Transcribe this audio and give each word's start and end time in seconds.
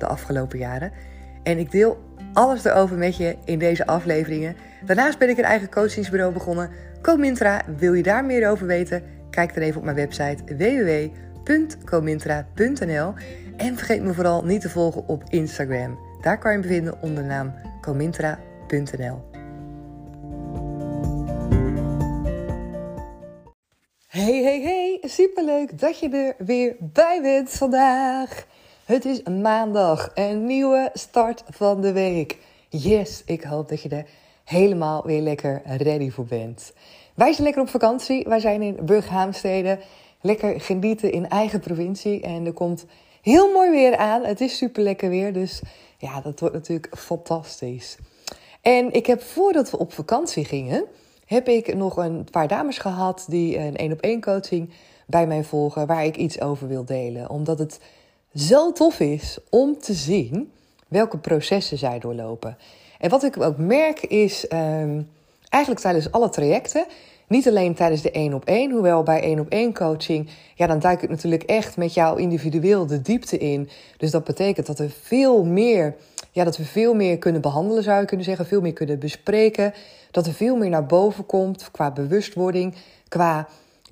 de 0.00 0.06
afgelopen 0.06 0.58
jaren. 0.58 0.92
En 1.42 1.58
ik 1.58 1.70
deel 1.70 1.98
alles 2.32 2.64
erover 2.64 2.96
met 2.96 3.16
je 3.16 3.36
in 3.44 3.58
deze 3.58 3.86
afleveringen. 3.86 4.56
Daarnaast 4.84 5.18
ben 5.18 5.28
ik 5.28 5.38
een 5.38 5.44
eigen 5.44 5.70
coachingsbureau 5.70 6.32
begonnen. 6.32 6.70
Comintra, 7.02 7.62
wil 7.76 7.92
je 7.92 8.02
daar 8.02 8.24
meer 8.24 8.50
over 8.50 8.66
weten? 8.66 9.02
Kijk 9.30 9.54
dan 9.54 9.62
even 9.62 9.78
op 9.78 9.84
mijn 9.84 9.96
website 9.96 10.44
www.comintra.nl. 11.44 13.14
En 13.56 13.76
vergeet 13.76 14.02
me 14.02 14.12
vooral 14.12 14.44
niet 14.44 14.60
te 14.60 14.70
volgen 14.70 15.08
op 15.08 15.22
Instagram. 15.28 15.98
Daar 16.20 16.38
kan 16.38 16.52
je 16.52 16.58
me 16.58 16.66
vinden 16.66 17.02
onder 17.02 17.22
de 17.22 17.28
naam 17.28 17.54
comintra.nl. 17.80 19.26
Hey, 24.08 24.42
hey, 24.42 24.60
hey, 24.62 24.98
superleuk 25.08 25.78
dat 25.78 25.98
je 25.98 26.08
er 26.08 26.34
weer 26.46 26.76
bij 26.78 27.18
bent 27.22 27.50
vandaag. 27.50 28.46
Het 28.88 29.04
is 29.04 29.22
maandag, 29.22 30.10
een 30.14 30.46
nieuwe 30.46 30.90
start 30.92 31.42
van 31.48 31.80
de 31.80 31.92
week. 31.92 32.38
Yes, 32.68 33.22
ik 33.26 33.42
hoop 33.42 33.68
dat 33.68 33.82
je 33.82 33.88
er 33.88 34.06
helemaal 34.44 35.02
weer 35.04 35.20
lekker 35.20 35.62
ready 35.64 36.10
voor 36.10 36.24
bent. 36.24 36.72
Wij 37.14 37.32
zijn 37.32 37.44
lekker 37.44 37.62
op 37.62 37.68
vakantie. 37.68 38.24
Wij 38.28 38.40
zijn 38.40 38.62
in 38.62 38.78
Burghaamstede. 38.82 39.78
Lekker 40.20 40.60
genieten 40.60 41.12
in 41.12 41.28
eigen 41.28 41.60
provincie. 41.60 42.20
En 42.20 42.46
er 42.46 42.52
komt 42.52 42.84
heel 43.22 43.52
mooi 43.52 43.70
weer 43.70 43.96
aan. 43.96 44.24
Het 44.24 44.40
is 44.40 44.56
super 44.56 44.82
lekker 44.82 45.08
weer. 45.08 45.32
Dus 45.32 45.60
ja, 45.98 46.20
dat 46.20 46.40
wordt 46.40 46.54
natuurlijk 46.54 46.96
fantastisch. 46.96 47.96
En 48.62 48.92
ik 48.92 49.06
heb 49.06 49.22
voordat 49.22 49.70
we 49.70 49.78
op 49.78 49.92
vakantie 49.92 50.44
gingen, 50.44 50.84
heb 51.26 51.48
ik 51.48 51.74
nog 51.74 51.96
een 51.96 52.26
paar 52.30 52.48
dames 52.48 52.78
gehad 52.78 53.24
die 53.28 53.58
een 53.58 53.76
één 53.76 53.92
op 53.92 54.00
één 54.00 54.20
coaching 54.20 54.70
bij 55.06 55.26
mij 55.26 55.44
volgen, 55.44 55.86
waar 55.86 56.04
ik 56.04 56.16
iets 56.16 56.40
over 56.40 56.68
wil 56.68 56.84
delen. 56.84 57.30
Omdat 57.30 57.58
het 57.58 57.80
zo 58.34 58.72
tof 58.72 59.00
is 59.00 59.38
om 59.50 59.78
te 59.78 59.92
zien 59.92 60.52
welke 60.88 61.18
processen 61.18 61.78
zij 61.78 61.98
doorlopen. 61.98 62.56
En 62.98 63.10
wat 63.10 63.22
ik 63.22 63.40
ook 63.40 63.56
merk 63.56 64.02
is 64.02 64.44
um, 64.52 65.08
eigenlijk 65.48 65.82
tijdens 65.82 66.12
alle 66.12 66.28
trajecten, 66.28 66.86
niet 67.28 67.48
alleen 67.48 67.74
tijdens 67.74 68.02
de 68.02 68.10
één 68.10 68.34
op 68.34 68.44
één, 68.44 68.70
hoewel 68.70 69.02
bij 69.02 69.20
één 69.20 69.40
op 69.40 69.48
één 69.48 69.74
coaching, 69.74 70.28
ja, 70.54 70.66
dan 70.66 70.78
duik 70.78 71.02
ik 71.02 71.08
natuurlijk 71.08 71.42
echt 71.42 71.76
met 71.76 71.94
jou 71.94 72.20
individueel 72.20 72.86
de 72.86 73.02
diepte 73.02 73.38
in. 73.38 73.68
Dus 73.96 74.10
dat 74.10 74.24
betekent 74.24 74.66
dat 74.66 74.78
er 74.78 74.90
veel 75.02 75.44
meer, 75.44 75.94
ja, 76.32 76.44
dat 76.44 76.56
we 76.56 76.64
veel 76.64 76.94
meer 76.94 77.18
kunnen 77.18 77.40
behandelen, 77.40 77.82
zou 77.82 78.00
je 78.00 78.06
kunnen 78.06 78.26
zeggen, 78.26 78.46
veel 78.46 78.60
meer 78.60 78.72
kunnen 78.72 78.98
bespreken, 78.98 79.74
dat 80.10 80.26
er 80.26 80.32
veel 80.32 80.56
meer 80.56 80.70
naar 80.70 80.86
boven 80.86 81.26
komt 81.26 81.70
qua 81.70 81.90
bewustwording, 81.90 82.74
qua 83.08 83.48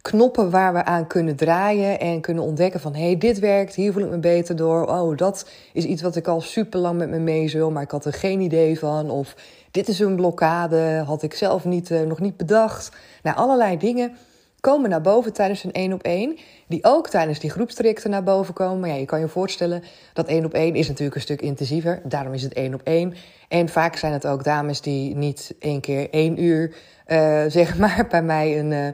knoppen 0.07 0.51
waar 0.51 0.73
we 0.73 0.85
aan 0.85 1.07
kunnen 1.07 1.37
draaien 1.37 2.01
en 2.01 2.21
kunnen 2.21 2.45
ontdekken 2.45 2.81
van 2.81 2.95
hé, 2.95 3.05
hey, 3.05 3.19
dit 3.19 3.39
werkt, 3.39 3.75
hier 3.75 3.93
voel 3.93 4.03
ik 4.03 4.11
me 4.11 4.19
beter 4.19 4.57
door. 4.57 4.87
Oh, 4.87 5.17
dat 5.17 5.48
is 5.73 5.85
iets 5.85 6.03
wat 6.03 6.17
ik 6.17 6.27
al 6.27 6.41
super 6.41 6.81
lang 6.81 6.98
met 6.98 7.09
me 7.09 7.19
mee 7.19 7.71
maar 7.71 7.83
ik 7.83 7.91
had 7.91 8.05
er 8.05 8.13
geen 8.13 8.41
idee 8.41 8.79
van. 8.79 9.11
Of 9.11 9.35
dit 9.71 9.89
is 9.89 9.98
een 9.98 10.17
blokkade, 10.17 11.03
had 11.07 11.23
ik 11.23 11.35
zelf 11.35 11.64
niet, 11.64 11.91
uh, 11.91 12.01
nog 12.01 12.20
niet 12.20 12.36
bedacht. 12.36 12.97
Nou, 13.23 13.36
allerlei 13.36 13.79
dingen 13.79 14.17
komen 14.61 14.91
naar 14.91 15.01
boven 15.01 15.33
tijdens 15.33 15.64
een 15.64 15.73
één 15.73 15.92
op 15.92 16.03
één, 16.03 16.36
die 16.67 16.85
ook 16.85 17.09
tijdens 17.09 17.39
die 17.39 17.51
groepstrajecten 17.51 18.11
naar 18.11 18.23
boven 18.23 18.55
komen. 18.55 18.80
Maar 18.80 18.89
ja, 18.89 18.95
je 18.95 19.05
kan 19.05 19.20
je 19.20 19.29
voorstellen 19.29 19.83
dat 20.13 20.27
één 20.27 20.45
op 20.45 20.53
één 20.53 20.75
is 20.75 20.89
natuurlijk 20.89 21.17
een 21.17 21.23
stuk 21.23 21.41
intensiever. 21.41 22.01
Daarom 22.05 22.33
is 22.33 22.42
het 22.42 22.53
één 22.53 22.75
op 22.75 22.80
één. 22.85 23.14
En 23.48 23.69
vaak 23.69 23.97
zijn 23.97 24.13
het 24.13 24.27
ook 24.27 24.45
dames 24.45 24.80
die 24.80 25.17
niet 25.17 25.55
één 25.59 25.80
keer 25.80 26.11
één 26.11 26.42
uur, 26.42 26.75
uh, 27.07 27.45
zeg 27.59 27.79
maar, 27.79 28.07
bij 28.11 28.23
mij 28.23 28.59
een, 28.59 28.70
uh, 28.70 28.89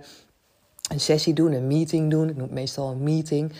een 0.92 1.00
sessie 1.00 1.34
doen, 1.34 1.52
een 1.52 1.66
meeting 1.66 2.10
doen. 2.10 2.28
Ik 2.28 2.34
noem 2.34 2.46
het 2.46 2.54
meestal 2.54 2.90
een 2.90 3.02
meeting. 3.02 3.52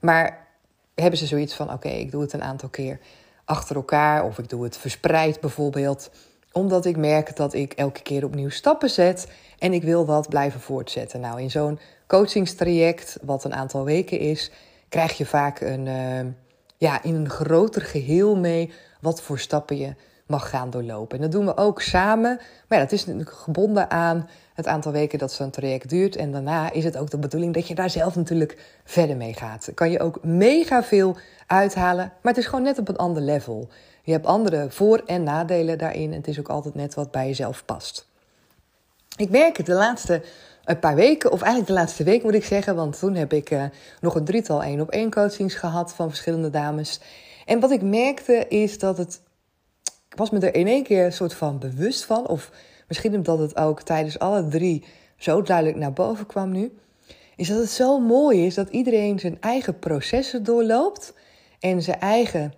Maar 0.00 0.46
hebben 0.94 1.18
ze 1.18 1.26
zoiets 1.26 1.54
van: 1.54 1.72
oké, 1.72 1.88
ik 1.88 2.10
doe 2.10 2.22
het 2.22 2.32
een 2.32 2.42
aantal 2.42 2.68
keer 2.68 2.98
achter 3.44 3.76
elkaar 3.76 4.24
of 4.24 4.38
ik 4.38 4.48
doe 4.48 4.64
het 4.64 4.76
verspreid 4.76 5.40
bijvoorbeeld 5.40 6.10
omdat 6.52 6.84
ik 6.84 6.96
merk 6.96 7.36
dat 7.36 7.54
ik 7.54 7.72
elke 7.72 8.02
keer 8.02 8.24
opnieuw 8.24 8.48
stappen 8.48 8.90
zet 8.90 9.28
en 9.58 9.72
ik 9.72 9.82
wil 9.82 10.04
dat 10.04 10.28
blijven 10.28 10.60
voortzetten. 10.60 11.20
Nou, 11.20 11.40
in 11.40 11.50
zo'n 11.50 11.78
coachingstraject, 12.06 13.18
wat 13.22 13.44
een 13.44 13.54
aantal 13.54 13.84
weken 13.84 14.18
is, 14.18 14.50
krijg 14.88 15.16
je 15.18 15.26
vaak 15.26 15.60
een, 15.60 15.86
uh, 15.86 16.32
ja, 16.76 17.02
in 17.02 17.14
een 17.14 17.30
groter 17.30 17.82
geheel 17.82 18.36
mee 18.36 18.72
wat 19.00 19.22
voor 19.22 19.38
stappen 19.38 19.76
je 19.76 19.94
mag 20.30 20.48
gaan 20.50 20.70
doorlopen. 20.70 21.16
En 21.16 21.22
dat 21.22 21.32
doen 21.32 21.46
we 21.46 21.56
ook 21.56 21.82
samen. 21.82 22.40
Maar 22.68 22.78
ja, 22.78 22.84
dat 22.84 22.92
is 22.92 23.06
natuurlijk 23.06 23.36
gebonden 23.36 23.90
aan 23.90 24.28
het 24.54 24.66
aantal 24.66 24.92
weken 24.92 25.18
dat 25.18 25.32
zo'n 25.32 25.50
traject 25.50 25.88
duurt. 25.88 26.16
En 26.16 26.32
daarna 26.32 26.72
is 26.72 26.84
het 26.84 26.96
ook 26.96 27.10
de 27.10 27.18
bedoeling 27.18 27.54
dat 27.54 27.68
je 27.68 27.74
daar 27.74 27.90
zelf 27.90 28.16
natuurlijk 28.16 28.58
verder 28.84 29.16
mee 29.16 29.34
gaat. 29.34 29.70
Kan 29.74 29.90
je 29.90 30.00
ook 30.00 30.18
mega 30.22 30.82
veel 30.82 31.16
uithalen, 31.46 32.12
maar 32.22 32.32
het 32.32 32.42
is 32.42 32.48
gewoon 32.48 32.64
net 32.64 32.78
op 32.78 32.88
een 32.88 32.96
ander 32.96 33.22
level. 33.22 33.68
Je 34.02 34.12
hebt 34.12 34.26
andere 34.26 34.66
voor- 34.70 35.02
en 35.06 35.22
nadelen 35.22 35.78
daarin. 35.78 36.10
En 36.10 36.16
het 36.16 36.28
is 36.28 36.38
ook 36.38 36.48
altijd 36.48 36.74
net 36.74 36.94
wat 36.94 37.10
bij 37.10 37.26
jezelf 37.26 37.64
past. 37.64 38.08
Ik 39.16 39.30
merk 39.30 39.56
het 39.56 39.66
de 39.66 39.72
laatste 39.72 40.22
een 40.64 40.78
paar 40.78 40.94
weken, 40.94 41.32
of 41.32 41.40
eigenlijk 41.40 41.72
de 41.72 41.78
laatste 41.78 42.04
week 42.04 42.22
moet 42.22 42.34
ik 42.34 42.44
zeggen, 42.44 42.74
want 42.76 42.98
toen 42.98 43.14
heb 43.14 43.32
ik 43.32 43.50
uh, 43.50 43.64
nog 44.00 44.14
een 44.14 44.24
drietal 44.24 44.62
één 44.62 44.80
op 44.80 44.90
één 44.90 45.10
coachings 45.10 45.54
gehad 45.54 45.92
van 45.92 46.08
verschillende 46.08 46.50
dames. 46.50 47.00
En 47.46 47.60
wat 47.60 47.70
ik 47.70 47.82
merkte 47.82 48.48
is 48.48 48.78
dat 48.78 48.98
het 48.98 49.20
ik 50.10 50.16
was 50.16 50.30
me 50.30 50.38
er 50.38 50.54
in 50.54 50.66
één 50.66 50.82
keer 50.82 51.04
een 51.04 51.12
soort 51.12 51.34
van 51.34 51.58
bewust 51.58 52.04
van. 52.04 52.28
Of 52.28 52.50
misschien 52.88 53.14
omdat 53.14 53.38
het 53.38 53.56
ook 53.56 53.82
tijdens 53.82 54.18
alle 54.18 54.48
drie 54.48 54.84
zo 55.16 55.42
duidelijk 55.42 55.76
naar 55.76 55.92
boven 55.92 56.26
kwam 56.26 56.50
nu. 56.50 56.78
Is 57.36 57.48
dat 57.48 57.58
het 57.58 57.70
zo 57.70 57.98
mooi 57.98 58.46
is 58.46 58.54
dat 58.54 58.68
iedereen 58.68 59.18
zijn 59.18 59.40
eigen 59.40 59.78
processen 59.78 60.44
doorloopt. 60.44 61.14
En 61.60 61.82
zijn 61.82 62.00
eigen 62.00 62.52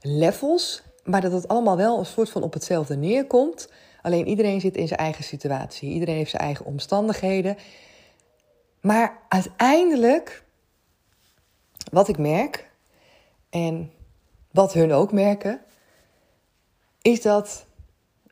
levels. 0.00 0.82
Maar 1.04 1.20
dat 1.20 1.32
het 1.32 1.48
allemaal 1.48 1.76
wel 1.76 1.98
een 1.98 2.06
soort 2.06 2.30
van 2.30 2.42
op 2.42 2.52
hetzelfde 2.52 2.96
neerkomt. 2.96 3.70
Alleen 4.02 4.26
iedereen 4.26 4.60
zit 4.60 4.76
in 4.76 4.88
zijn 4.88 5.00
eigen 5.00 5.24
situatie. 5.24 5.90
Iedereen 5.90 6.16
heeft 6.16 6.30
zijn 6.30 6.42
eigen 6.42 6.64
omstandigheden. 6.64 7.56
Maar 8.80 9.18
uiteindelijk, 9.28 10.44
wat 11.90 12.08
ik 12.08 12.18
merk. 12.18 12.70
En 13.50 13.92
wat 14.50 14.72
hun 14.72 14.92
ook 14.92 15.12
merken 15.12 15.60
is 17.02 17.22
dat 17.22 17.64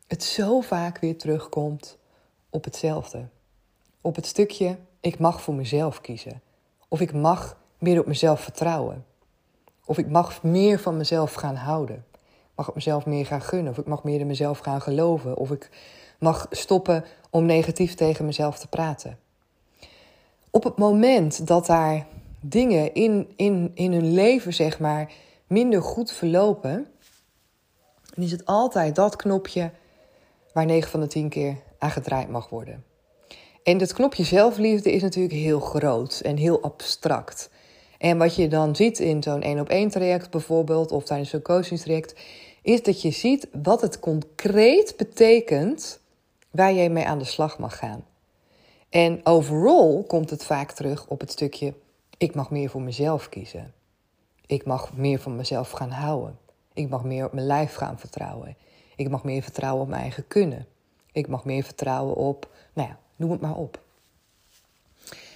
het 0.07 0.23
zo 0.23 0.61
vaak 0.61 0.97
weer 0.99 1.17
terugkomt 1.17 1.97
op 2.49 2.63
hetzelfde. 2.63 3.27
Op 4.01 4.15
het 4.15 4.25
stukje, 4.25 4.77
ik 4.99 5.19
mag 5.19 5.41
voor 5.41 5.53
mezelf 5.53 6.01
kiezen. 6.01 6.41
Of 6.87 6.99
ik 7.01 7.13
mag 7.13 7.57
meer 7.77 7.99
op 7.99 8.05
mezelf 8.05 8.41
vertrouwen. 8.41 9.05
Of 9.85 9.97
ik 9.97 10.09
mag 10.09 10.43
meer 10.43 10.79
van 10.79 10.97
mezelf 10.97 11.33
gaan 11.33 11.55
houden. 11.55 12.05
Mag 12.55 12.69
op 12.69 12.75
mezelf 12.75 13.05
meer 13.05 13.25
gaan 13.25 13.41
gunnen. 13.41 13.71
Of 13.71 13.77
ik 13.77 13.85
mag 13.85 14.03
meer 14.03 14.19
in 14.19 14.27
mezelf 14.27 14.59
gaan 14.59 14.81
geloven. 14.81 15.37
Of 15.37 15.51
ik 15.51 15.69
mag 16.19 16.47
stoppen 16.49 17.05
om 17.29 17.45
negatief 17.45 17.93
tegen 17.93 18.25
mezelf 18.25 18.59
te 18.59 18.67
praten. 18.67 19.19
Op 20.49 20.63
het 20.63 20.77
moment 20.77 21.47
dat 21.47 21.65
daar 21.65 22.05
dingen 22.39 22.93
in, 22.93 23.33
in, 23.35 23.71
in 23.73 23.93
hun 23.93 24.13
leven, 24.13 24.53
zeg 24.53 24.79
maar, 24.79 25.11
minder 25.47 25.81
goed 25.81 26.11
verlopen, 26.11 26.90
dan 28.15 28.23
is 28.23 28.31
het 28.31 28.45
altijd 28.45 28.95
dat 28.95 29.15
knopje 29.15 29.71
waar 30.53 30.65
9 30.65 30.89
van 30.89 30.99
de 30.99 31.07
10 31.07 31.29
keer 31.29 31.55
aan 31.77 31.91
gedraaid 31.91 32.29
mag 32.29 32.49
worden. 32.49 32.83
En 33.63 33.77
dat 33.77 33.93
knopje 33.93 34.23
zelfliefde 34.23 34.91
is 34.91 35.01
natuurlijk 35.01 35.33
heel 35.33 35.59
groot 35.59 36.19
en 36.23 36.37
heel 36.37 36.61
abstract. 36.61 37.49
En 37.97 38.17
wat 38.17 38.35
je 38.35 38.47
dan 38.47 38.75
ziet 38.75 38.99
in 38.99 39.23
zo'n 39.23 39.41
één 39.41 39.59
op 39.59 39.69
één 39.69 39.89
traject 39.89 40.29
bijvoorbeeld, 40.29 40.91
of 40.91 41.03
tijdens 41.03 41.29
zo'n 41.29 41.41
coachingstraject, 41.41 42.15
is 42.61 42.83
dat 42.83 43.01
je 43.01 43.11
ziet 43.11 43.47
wat 43.63 43.81
het 43.81 43.99
concreet 43.99 44.93
betekent 44.97 45.99
waar 46.51 46.73
jij 46.73 46.89
mee 46.89 47.05
aan 47.05 47.19
de 47.19 47.25
slag 47.25 47.59
mag 47.59 47.77
gaan. 47.77 48.05
En 48.89 49.19
overal 49.23 50.03
komt 50.07 50.29
het 50.29 50.45
vaak 50.45 50.71
terug 50.71 51.07
op 51.07 51.19
het 51.19 51.31
stukje: 51.31 51.73
ik 52.17 52.35
mag 52.35 52.49
meer 52.49 52.69
voor 52.69 52.81
mezelf 52.81 53.29
kiezen. 53.29 53.73
Ik 54.45 54.65
mag 54.65 54.93
meer 54.93 55.19
van 55.19 55.35
mezelf 55.35 55.71
gaan 55.71 55.91
houden. 55.91 56.37
Ik 56.73 56.89
mag 56.89 57.03
meer 57.03 57.25
op 57.25 57.33
mijn 57.33 57.47
lijf 57.47 57.73
gaan 57.73 57.99
vertrouwen. 57.99 58.55
Ik 58.95 59.09
mag 59.09 59.23
meer 59.23 59.41
vertrouwen 59.41 59.81
op 59.81 59.89
mijn 59.89 60.01
eigen 60.01 60.27
kunnen. 60.27 60.67
Ik 61.11 61.27
mag 61.27 61.45
meer 61.45 61.63
vertrouwen 61.63 62.15
op, 62.15 62.49
nou 62.73 62.87
ja, 62.87 62.97
noem 63.15 63.31
het 63.31 63.41
maar 63.41 63.55
op. 63.55 63.79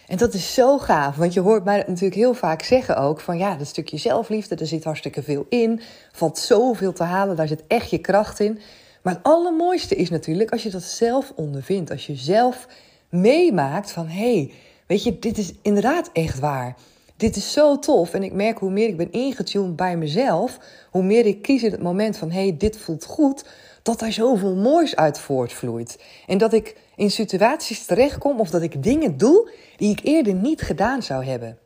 En 0.07 0.17
dat 0.17 0.33
is 0.33 0.53
zo 0.53 0.77
gaaf, 0.77 1.15
want 1.15 1.33
je 1.33 1.39
hoort 1.39 1.63
mij 1.63 1.77
natuurlijk 1.87 2.15
heel 2.15 2.33
vaak 2.33 2.61
zeggen 2.61 2.97
ook 2.97 3.19
van 3.19 3.37
ja, 3.37 3.55
dat 3.55 3.67
stukje 3.67 3.97
zelfliefde, 3.97 4.55
er 4.55 4.67
zit 4.67 4.83
hartstikke 4.83 5.23
veel 5.23 5.45
in, 5.49 5.81
valt 6.11 6.37
zoveel 6.37 6.93
te 6.93 7.03
halen, 7.03 7.35
daar 7.35 7.47
zit 7.47 7.63
echt 7.67 7.89
je 7.89 7.97
kracht 7.97 8.39
in. 8.39 8.59
Maar 9.01 9.13
het 9.13 9.23
allermooiste 9.23 9.95
is 9.95 10.09
natuurlijk 10.09 10.51
als 10.51 10.63
je 10.63 10.69
dat 10.69 10.83
zelf 10.83 11.33
ondervindt, 11.35 11.91
als 11.91 12.05
je 12.05 12.15
zelf 12.15 12.67
meemaakt 13.09 13.91
van 13.91 14.07
hé, 14.07 14.33
hey, 14.33 14.53
weet 14.87 15.03
je, 15.03 15.19
dit 15.19 15.37
is 15.37 15.53
inderdaad 15.61 16.09
echt 16.13 16.39
waar. 16.39 16.75
Dit 17.17 17.35
is 17.35 17.51
zo 17.51 17.79
tof 17.79 18.13
en 18.13 18.23
ik 18.23 18.33
merk 18.33 18.57
hoe 18.57 18.71
meer 18.71 18.87
ik 18.87 18.97
ben 18.97 19.11
ingetuned 19.11 19.75
bij 19.75 19.97
mezelf, 19.97 20.57
hoe 20.91 21.03
meer 21.03 21.25
ik 21.25 21.41
kies 21.41 21.63
in 21.63 21.71
het 21.71 21.81
moment 21.81 22.17
van 22.17 22.31
hey, 22.31 22.55
dit 22.57 22.77
voelt 22.77 23.05
goed, 23.05 23.45
dat 23.81 23.99
daar 23.99 24.11
zoveel 24.11 24.55
moois 24.55 24.95
uit 24.95 25.19
voortvloeit. 25.19 25.99
En 26.27 26.37
dat 26.37 26.53
ik 26.53 26.77
in 26.95 27.11
situaties 27.11 27.85
terechtkom 27.85 28.39
of 28.39 28.49
dat 28.49 28.61
ik 28.61 28.83
dingen 28.83 29.17
doe 29.17 29.51
die 29.75 29.91
ik 29.91 29.99
eerder 30.03 30.33
niet 30.33 30.61
gedaan 30.61 31.03
zou 31.03 31.25
hebben. 31.25 31.57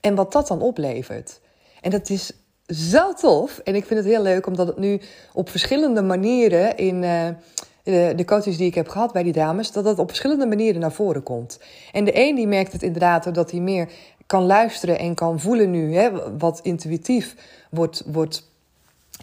En 0.00 0.14
wat 0.14 0.32
dat 0.32 0.48
dan 0.48 0.60
oplevert. 0.60 1.40
En 1.80 1.90
dat 1.90 2.10
is 2.10 2.32
zo 2.66 3.12
tof. 3.12 3.58
En 3.58 3.74
ik 3.74 3.84
vind 3.84 4.00
het 4.00 4.08
heel 4.08 4.22
leuk 4.22 4.46
omdat 4.46 4.66
het 4.66 4.78
nu 4.78 5.00
op 5.32 5.48
verschillende 5.48 6.02
manieren 6.02 6.76
in 6.76 7.02
uh, 7.02 7.28
de, 8.16 8.24
coaches 8.24 8.56
die 8.56 8.66
ik 8.66 8.74
heb 8.74 8.88
gehad 8.88 9.12
bij 9.12 9.22
die 9.22 9.32
dames, 9.32 9.72
dat 9.72 9.84
dat 9.84 9.98
op 9.98 10.08
verschillende 10.08 10.46
manieren 10.46 10.80
naar 10.80 10.92
voren 10.92 11.22
komt. 11.22 11.58
En 11.92 12.04
de 12.04 12.12
een 12.14 12.34
die 12.34 12.46
merkt 12.46 12.72
het 12.72 12.82
inderdaad 12.82 13.34
dat 13.34 13.50
hij 13.50 13.60
meer 13.60 13.88
kan 14.32 14.46
luisteren 14.46 14.98
en 14.98 15.14
kan 15.14 15.40
voelen 15.40 15.70
nu, 15.70 15.94
hè, 15.94 16.38
wat 16.38 16.60
intuïtief 16.62 17.34
wordt, 17.70 18.02
wordt 18.06 18.50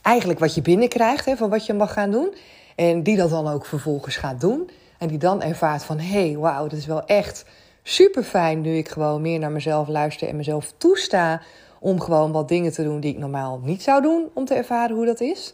eigenlijk 0.02 0.40
wat 0.40 0.56
je 0.56 0.62
binnenkrijgt 0.62 1.26
hè, 1.26 1.38
van 1.38 1.50
wat 1.50 1.66
je 1.66 1.74
mag 1.74 1.94
gaan 1.94 2.12
doen. 2.12 2.34
En 2.76 3.04
die 3.04 3.18
dat 3.18 3.30
dan 3.30 3.48
ook 3.48 3.66
vervolgens 3.66 4.16
gaat 4.16 4.42
doen. 4.42 4.70
En 4.98 5.08
die 5.08 5.18
dan 5.18 5.42
ervaart 5.42 5.84
van, 5.84 6.00
hey, 6.00 6.38
wauw, 6.38 6.68
dat 6.68 6.80
is 6.80 6.86
wel 6.86 7.06
echt 7.06 7.46
super 7.84 8.24
fijn 8.24 8.62
nu 8.62 8.78
ik 8.78 8.90
gewoon 8.90 9.22
meer 9.22 9.40
naar 9.40 9.52
mezelf 9.52 9.88
luister 9.88 10.28
en 10.28 10.36
mezelf 10.36 10.74
toesta 10.78 11.42
om 11.80 12.00
gewoon 12.00 12.32
wat 12.32 12.48
dingen 12.48 12.72
te 12.72 12.84
doen 12.84 13.00
die 13.00 13.14
ik 13.14 13.20
normaal 13.20 13.60
niet 13.64 13.84
zou 13.84 14.02
doen 14.02 14.30
om 14.34 14.46
te 14.46 14.54
ervaren 14.54 14.96
hoe 14.96 15.06
dat 15.06 15.22
is. 15.22 15.54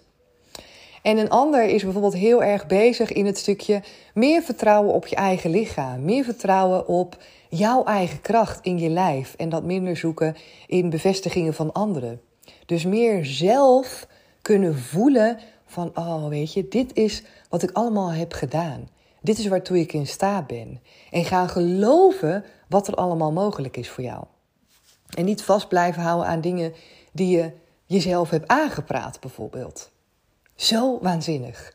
En 1.02 1.18
een 1.18 1.30
ander 1.30 1.64
is 1.64 1.84
bijvoorbeeld 1.84 2.16
heel 2.16 2.44
erg 2.44 2.68
bezig 2.68 3.12
in 3.12 3.26
het 3.26 3.38
stukje 3.38 3.82
meer 4.14 4.42
vertrouwen 4.42 4.94
op 4.94 5.08
je 5.08 5.16
eigen 5.16 5.50
lichaam, 5.50 6.04
meer 6.04 6.24
vertrouwen 6.24 6.88
op 6.88 7.18
jouw 7.58 7.84
eigen 7.84 8.22
kracht 8.22 8.66
in 8.66 8.80
je 8.80 8.90
lijf 8.90 9.34
en 9.34 9.50
dat 9.50 9.64
minder 9.64 9.98
zoeken 9.98 10.36
in 10.68 10.90
bevestigingen 10.90 11.54
van 11.54 11.74
anderen. 11.74 12.22
Dus 12.66 12.86
meer 12.86 13.26
zelf 13.26 14.08
kunnen 14.42 14.78
voelen 14.78 15.40
van, 15.66 15.92
oh 15.94 16.28
weet 16.28 16.54
je, 16.54 16.68
dit 16.68 16.94
is 16.94 17.24
wat 17.50 17.64
ik 17.64 17.72
allemaal 17.72 18.12
heb 18.12 18.34
gedaan. 18.34 18.90
Dit 19.22 19.38
is 19.38 19.48
waartoe 19.48 19.80
ik 19.80 19.94
in 19.94 20.08
staat 20.08 20.48
ben. 20.48 20.82
En 21.12 21.26
gaan 21.26 21.50
geloven 21.50 22.46
wat 22.68 22.88
er 22.88 22.96
allemaal 22.96 23.32
mogelijk 23.32 23.78
is 23.78 23.90
voor 23.90 24.04
jou. 24.04 24.24
En 25.18 25.26
niet 25.26 25.44
vast 25.44 25.68
blijven 25.68 26.02
houden 26.02 26.28
aan 26.28 26.42
dingen 26.42 26.74
die 27.12 27.38
je 27.38 27.52
jezelf 27.86 28.30
hebt 28.30 28.48
aangepraat, 28.48 29.20
bijvoorbeeld. 29.20 29.92
Zo 30.56 31.00
waanzinnig. 31.02 31.75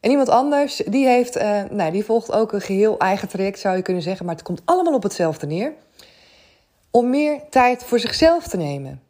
En 0.00 0.10
iemand 0.10 0.28
anders, 0.28 0.76
die, 0.76 1.06
heeft, 1.06 1.36
uh, 1.36 1.62
nou, 1.70 1.92
die 1.92 2.04
volgt 2.04 2.32
ook 2.32 2.52
een 2.52 2.60
geheel 2.60 2.98
eigen 2.98 3.28
traject, 3.28 3.58
zou 3.58 3.76
je 3.76 3.82
kunnen 3.82 4.02
zeggen. 4.02 4.26
Maar 4.26 4.34
het 4.34 4.44
komt 4.44 4.62
allemaal 4.64 4.94
op 4.94 5.02
hetzelfde 5.02 5.46
neer. 5.46 5.72
Om 6.90 7.10
meer 7.10 7.40
tijd 7.50 7.84
voor 7.84 7.98
zichzelf 7.98 8.48
te 8.48 8.56
nemen. 8.56 9.02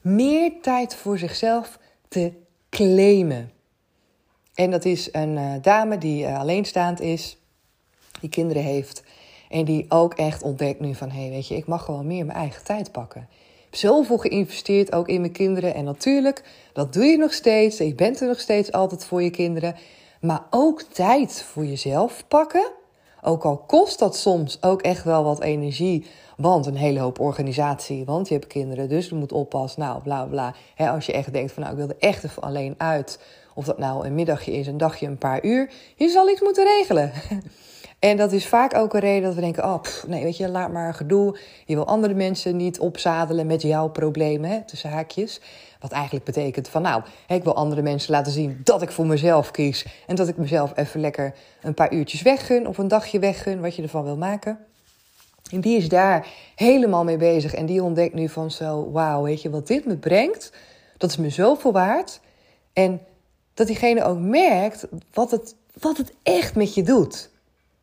Meer 0.00 0.52
tijd 0.62 0.94
voor 0.94 1.18
zichzelf 1.18 1.78
te 2.08 2.32
claimen. 2.70 3.50
En 4.54 4.70
dat 4.70 4.84
is 4.84 5.08
een 5.12 5.36
uh, 5.36 5.52
dame 5.62 5.98
die 5.98 6.24
uh, 6.24 6.38
alleenstaand 6.38 7.00
is, 7.00 7.38
die 8.20 8.30
kinderen 8.30 8.62
heeft. 8.62 9.02
En 9.48 9.64
die 9.64 9.84
ook 9.88 10.14
echt 10.14 10.42
ontdekt 10.42 10.80
nu 10.80 10.94
van, 10.94 11.10
hé, 11.10 11.20
hey, 11.20 11.30
weet 11.30 11.48
je, 11.48 11.56
ik 11.56 11.66
mag 11.66 11.84
gewoon 11.84 12.06
meer 12.06 12.26
mijn 12.26 12.38
eigen 12.38 12.64
tijd 12.64 12.92
pakken. 12.92 13.20
Ik 13.30 13.62
heb 13.64 13.74
zoveel 13.74 14.18
geïnvesteerd, 14.18 14.92
ook 14.92 15.08
in 15.08 15.20
mijn 15.20 15.32
kinderen. 15.32 15.74
En 15.74 15.84
natuurlijk, 15.84 16.42
dat 16.72 16.92
doe 16.92 17.04
je 17.04 17.16
nog 17.16 17.32
steeds. 17.32 17.78
Je 17.78 17.94
bent 17.94 18.20
er 18.20 18.26
nog 18.26 18.40
steeds 18.40 18.72
altijd 18.72 19.04
voor 19.04 19.22
je 19.22 19.30
kinderen. 19.30 19.76
Maar 20.20 20.42
ook 20.50 20.82
tijd 20.82 21.42
voor 21.42 21.64
jezelf 21.64 22.24
pakken. 22.28 22.70
Ook 23.22 23.44
al 23.44 23.56
kost 23.56 23.98
dat 23.98 24.16
soms 24.16 24.62
ook 24.62 24.82
echt 24.82 25.04
wel 25.04 25.24
wat 25.24 25.40
energie. 25.40 26.06
Want 26.36 26.66
een 26.66 26.76
hele 26.76 27.00
hoop 27.00 27.20
organisatie, 27.20 28.04
want 28.04 28.28
je 28.28 28.34
hebt 28.34 28.46
kinderen, 28.46 28.88
dus 28.88 29.08
je 29.08 29.14
moet 29.14 29.32
oppassen. 29.32 29.80
Nou, 29.80 30.02
bla 30.02 30.24
bla. 30.24 30.54
als 30.76 31.06
je 31.06 31.12
echt 31.12 31.32
denkt 31.32 31.52
van, 31.52 31.62
nou, 31.62 31.74
ik 31.74 31.80
wil 31.86 31.88
er 31.88 32.08
echt 32.08 32.24
even 32.24 32.42
alleen 32.42 32.74
uit 32.78 33.18
of 33.54 33.64
dat 33.64 33.78
nou 33.78 34.06
een 34.06 34.14
middagje 34.14 34.52
is, 34.52 34.66
een 34.66 34.78
dagje, 34.78 35.06
een 35.06 35.18
paar 35.18 35.44
uur. 35.44 35.70
Je 35.96 36.08
zal 36.08 36.30
iets 36.30 36.40
moeten 36.40 36.64
regelen. 36.64 37.12
En 37.98 38.16
dat 38.16 38.32
is 38.32 38.46
vaak 38.46 38.74
ook 38.74 38.94
een 38.94 39.00
reden 39.00 39.22
dat 39.22 39.34
we 39.34 39.40
denken: 39.40 39.64
oh, 39.64 39.80
nee, 40.06 40.22
weet 40.22 40.36
je, 40.36 40.48
laat 40.48 40.72
maar 40.72 40.94
gedoe. 40.94 41.38
Je 41.64 41.74
wil 41.74 41.86
andere 41.86 42.14
mensen 42.14 42.56
niet 42.56 42.78
opzadelen 42.78 43.46
met 43.46 43.62
jouw 43.62 43.88
problemen, 43.88 44.50
hè, 44.50 44.64
tussen 44.64 44.90
haakjes. 44.90 45.40
Wat 45.80 45.92
eigenlijk 45.92 46.24
betekent 46.24 46.68
van, 46.68 46.82
nou, 46.82 47.02
ik 47.28 47.44
wil 47.44 47.54
andere 47.54 47.82
mensen 47.82 48.10
laten 48.10 48.32
zien 48.32 48.60
dat 48.64 48.82
ik 48.82 48.90
voor 48.90 49.06
mezelf 49.06 49.50
kies. 49.50 49.86
En 50.06 50.16
dat 50.16 50.28
ik 50.28 50.36
mezelf 50.36 50.72
even 50.74 51.00
lekker 51.00 51.34
een 51.62 51.74
paar 51.74 51.92
uurtjes 51.92 52.22
weggun 52.22 52.66
of 52.66 52.78
een 52.78 52.88
dagje 52.88 53.18
weggun, 53.18 53.60
wat 53.60 53.76
je 53.76 53.82
ervan 53.82 54.04
wil 54.04 54.16
maken. 54.16 54.58
En 55.50 55.60
die 55.60 55.76
is 55.76 55.88
daar 55.88 56.26
helemaal 56.54 57.04
mee 57.04 57.16
bezig. 57.16 57.54
En 57.54 57.66
die 57.66 57.82
ontdekt 57.82 58.14
nu 58.14 58.28
van 58.28 58.50
zo, 58.50 58.90
wauw, 58.90 59.22
weet 59.22 59.42
je, 59.42 59.50
wat 59.50 59.66
dit 59.66 59.86
me 59.86 59.96
brengt, 59.96 60.52
dat 60.96 61.10
is 61.10 61.16
me 61.16 61.30
zoveel 61.30 61.72
waard. 61.72 62.20
En 62.72 63.00
dat 63.54 63.66
diegene 63.66 64.04
ook 64.04 64.18
merkt 64.18 64.86
wat 65.12 65.30
het, 65.30 65.54
wat 65.80 65.96
het 65.96 66.12
echt 66.22 66.54
met 66.54 66.74
je 66.74 66.82
doet. 66.82 67.30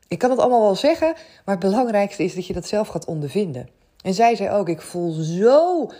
Ik 0.07 0.17
kan 0.19 0.29
het 0.29 0.39
allemaal 0.39 0.61
wel 0.61 0.75
zeggen, 0.75 1.13
maar 1.45 1.55
het 1.55 1.63
belangrijkste 1.63 2.23
is 2.23 2.35
dat 2.35 2.47
je 2.47 2.53
dat 2.53 2.67
zelf 2.67 2.87
gaat 2.87 3.05
ondervinden. 3.05 3.69
En 4.01 4.13
zij 4.13 4.35
zei 4.35 4.49
ook: 4.49 4.69
Ik 4.69 4.81
voel 4.81 5.11
zo 5.11 5.91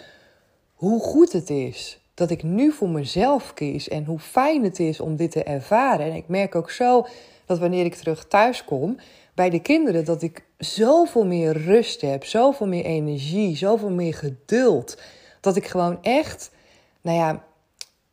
hoe 0.73 0.99
goed 0.99 1.31
het 1.31 1.49
is 1.49 1.99
dat 2.13 2.29
ik 2.29 2.43
nu 2.43 2.71
voor 2.71 2.89
mezelf 2.89 3.53
kies 3.53 3.87
en 3.87 4.05
hoe 4.05 4.19
fijn 4.19 4.63
het 4.63 4.79
is 4.79 4.99
om 4.99 5.15
dit 5.15 5.31
te 5.31 5.43
ervaren. 5.43 6.05
En 6.05 6.15
ik 6.15 6.27
merk 6.27 6.55
ook 6.55 6.71
zo 6.71 7.05
dat 7.45 7.59
wanneer 7.59 7.85
ik 7.85 7.95
terug 7.95 8.25
thuis 8.27 8.63
kom 8.65 8.97
bij 9.35 9.49
de 9.49 9.61
kinderen, 9.61 10.05
dat 10.05 10.21
ik 10.21 10.45
zoveel 10.57 11.25
meer 11.25 11.57
rust 11.57 12.01
heb, 12.01 12.25
zoveel 12.25 12.67
meer 12.67 12.85
energie, 12.85 13.57
zoveel 13.57 13.89
meer 13.89 14.13
geduld. 14.13 14.97
Dat 15.39 15.55
ik 15.55 15.67
gewoon 15.67 16.03
echt, 16.03 16.51
nou 17.01 17.17
ja, 17.17 17.43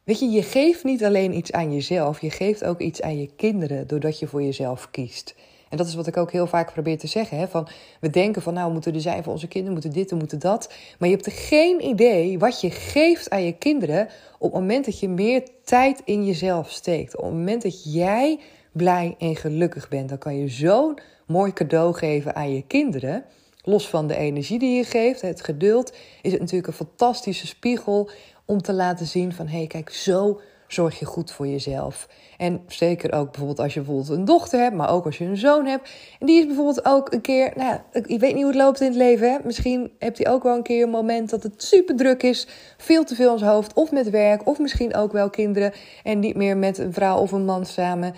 Weet 0.05 0.19
je, 0.19 0.31
je 0.31 0.43
geeft 0.43 0.85
niet 0.85 1.05
alleen 1.05 1.37
iets 1.37 1.53
aan 1.53 1.73
jezelf, 1.73 2.21
je 2.21 2.31
geeft 2.31 2.65
ook 2.65 2.81
iets 2.81 3.03
aan 3.03 3.19
je 3.19 3.31
kinderen 3.37 3.87
doordat 3.87 4.19
je 4.19 4.27
voor 4.27 4.43
jezelf 4.43 4.91
kiest. 4.91 5.35
En 5.71 5.77
dat 5.77 5.87
is 5.87 5.95
wat 5.95 6.07
ik 6.07 6.17
ook 6.17 6.33
heel 6.33 6.47
vaak 6.47 6.73
probeer 6.73 6.99
te 6.99 7.07
zeggen. 7.07 7.39
Hè? 7.39 7.49
Van, 7.49 7.69
we 8.01 8.11
denken 8.11 8.43
van 8.43 8.55
nou, 8.55 8.73
moeten 8.73 8.95
er 8.95 9.01
zijn 9.01 9.23
voor 9.23 9.33
onze 9.33 9.49
kinderen, 9.49 9.73
moeten 9.73 9.93
dit, 9.93 10.11
we 10.11 10.17
moeten 10.17 10.39
dat. 10.39 10.73
Maar 10.99 11.09
je 11.09 11.15
hebt 11.15 11.33
geen 11.33 11.85
idee 11.85 12.39
wat 12.39 12.61
je 12.61 12.71
geeft 12.71 13.31
aan 13.31 13.45
je 13.45 13.53
kinderen 13.53 14.09
op 14.39 14.53
het 14.53 14.61
moment 14.61 14.85
dat 14.85 15.01
je 15.01 15.09
meer 15.09 15.43
tijd 15.65 16.03
in 16.05 16.27
jezelf 16.27 16.71
steekt. 16.71 17.17
Op 17.17 17.25
het 17.25 17.33
moment 17.33 17.63
dat 17.63 17.93
jij 17.93 18.39
blij 18.73 19.15
en 19.19 19.37
gelukkig 19.37 19.89
bent, 19.89 20.09
dan 20.09 20.19
kan 20.19 20.37
je 20.37 20.49
zo'n 20.49 20.99
mooi 21.27 21.53
cadeau 21.53 21.95
geven 21.95 22.35
aan 22.35 22.55
je 22.55 22.63
kinderen. 22.67 23.25
Los 23.63 23.89
van 23.89 24.07
de 24.07 24.17
energie 24.17 24.59
die 24.59 24.77
je 24.77 24.85
geeft, 24.85 25.21
het 25.21 25.45
geduld, 25.45 25.93
is 26.23 26.33
het 26.33 26.41
natuurlijk 26.41 26.69
een 26.69 26.87
fantastische 26.87 27.47
spiegel 27.47 28.11
om 28.45 28.63
te 28.63 28.73
laten 28.73 29.07
zien 29.07 29.33
van 29.33 29.47
hé, 29.47 29.57
hey, 29.57 29.67
kijk, 29.67 29.91
zo 29.91 30.41
zorg 30.73 30.99
je 30.99 31.05
goed 31.05 31.33
voor 31.33 31.47
jezelf. 31.47 32.09
En 32.37 32.63
zeker 32.67 33.13
ook 33.13 33.27
bijvoorbeeld 33.27 33.61
als 33.61 33.75
je 33.75 33.81
bijvoorbeeld 33.81 34.19
een 34.19 34.25
dochter 34.25 34.61
hebt, 34.61 34.77
maar 34.77 34.91
ook 34.91 35.05
als 35.05 35.19
je 35.19 35.25
een 35.25 35.37
zoon 35.37 35.67
hebt. 35.67 35.91
En 36.19 36.27
die 36.27 36.41
is 36.41 36.47
bijvoorbeeld 36.47 36.85
ook 36.85 37.13
een 37.13 37.21
keer, 37.21 37.53
nou, 37.57 37.79
ik 37.93 38.21
weet 38.21 38.35
niet 38.35 38.43
hoe 38.43 38.53
het 38.53 38.63
loopt 38.63 38.81
in 38.81 38.87
het 38.87 38.97
leven. 38.97 39.33
Hè? 39.33 39.39
Misschien 39.45 39.93
hebt 39.99 40.19
hij 40.19 40.33
ook 40.33 40.43
wel 40.43 40.57
een 40.57 40.63
keer 40.63 40.83
een 40.83 40.91
moment 40.91 41.31
dat 41.31 41.43
het 41.43 41.63
super 41.63 41.97
druk 41.97 42.23
is, 42.23 42.47
veel 42.77 43.05
te 43.05 43.15
veel 43.15 43.33
in 43.33 43.39
zijn 43.39 43.51
hoofd, 43.51 43.73
of 43.73 43.91
met 43.91 44.11
werk, 44.11 44.47
of 44.47 44.59
misschien 44.59 44.95
ook 44.95 45.13
wel 45.13 45.31
kinderen 45.31 45.73
en 46.05 46.19
niet 46.19 46.37
meer 46.37 46.57
met 46.57 46.79
een 46.79 46.93
vrouw 46.93 47.19
of 47.19 47.33
een 47.33 47.45
man 47.45 47.67
samen. 47.67 48.15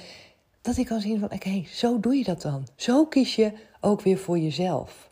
Dat 0.62 0.76
ik 0.76 0.86
kan 0.86 1.00
zien 1.00 1.18
van, 1.18 1.32
oké, 1.32 1.64
zo 1.66 2.00
doe 2.00 2.16
je 2.16 2.24
dat 2.24 2.42
dan. 2.42 2.66
Zo 2.76 3.06
kies 3.06 3.36
je 3.36 3.52
ook 3.80 4.00
weer 4.00 4.18
voor 4.18 4.38
jezelf. 4.38 5.10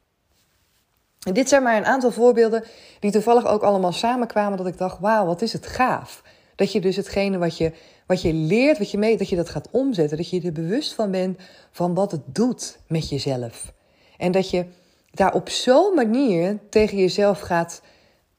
En 1.27 1.35
dit 1.35 1.49
zijn 1.49 1.63
maar 1.63 1.77
een 1.77 1.85
aantal 1.85 2.11
voorbeelden 2.11 2.65
die 3.01 3.11
toevallig 3.11 3.47
ook 3.47 3.63
allemaal 3.63 3.93
samenkwamen. 3.93 4.59
Dat 4.59 4.67
ik 4.67 4.79
dacht, 4.79 4.99
wauw, 4.99 5.27
wat 5.27 5.43
is 5.43 5.53
het 5.53 5.67
gaaf. 5.67 6.23
Dat 6.61 6.73
je 6.73 6.81
dus 6.81 6.97
hetgene 6.97 7.39
wat 7.39 7.57
je, 7.57 7.73
wat 8.07 8.23
je 8.23 8.33
leert, 8.33 8.79
wat 8.79 8.91
je 8.91 8.99
meet, 8.99 9.19
dat 9.19 9.29
je 9.29 9.37
dat 9.37 9.49
gaat 9.49 9.69
omzetten. 9.71 10.17
Dat 10.17 10.31
je 10.31 10.41
er 10.41 10.53
bewust 10.53 10.93
van 10.93 11.11
bent 11.11 11.39
van 11.71 11.95
wat 11.95 12.13
het 12.13 12.21
doet 12.27 12.79
met 12.87 13.09
jezelf. 13.09 13.73
En 14.19 14.33
dat 14.33 14.51
je 14.51 14.65
daar 15.11 15.35
op 15.35 15.49
zo'n 15.49 15.95
manier 15.95 16.59
tegen 16.71 16.99
jezelf 16.99 17.41
gaat 17.41 17.83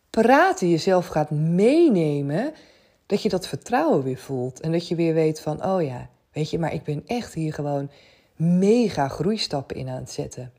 praten, 0.10 0.70
jezelf 0.70 1.08
gaat 1.08 1.30
meenemen. 1.30 2.54
Dat 3.06 3.22
je 3.22 3.30
dat 3.30 3.48
vertrouwen 3.48 4.04
weer 4.04 4.18
voelt. 4.18 4.60
En 4.60 4.72
dat 4.72 4.88
je 4.88 4.96
weer 4.96 5.14
weet 5.14 5.40
van, 5.40 5.66
oh 5.66 5.84
ja, 5.84 6.10
weet 6.32 6.50
je, 6.50 6.60
maar 6.60 6.74
ik 6.74 6.84
ben 6.84 7.04
echt 7.06 7.34
hier 7.34 7.54
gewoon 7.54 7.92
mega 8.36 9.08
groeistappen 9.08 9.76
in 9.76 9.90
aan 9.90 9.96
het 9.96 10.12
zetten. 10.12 10.52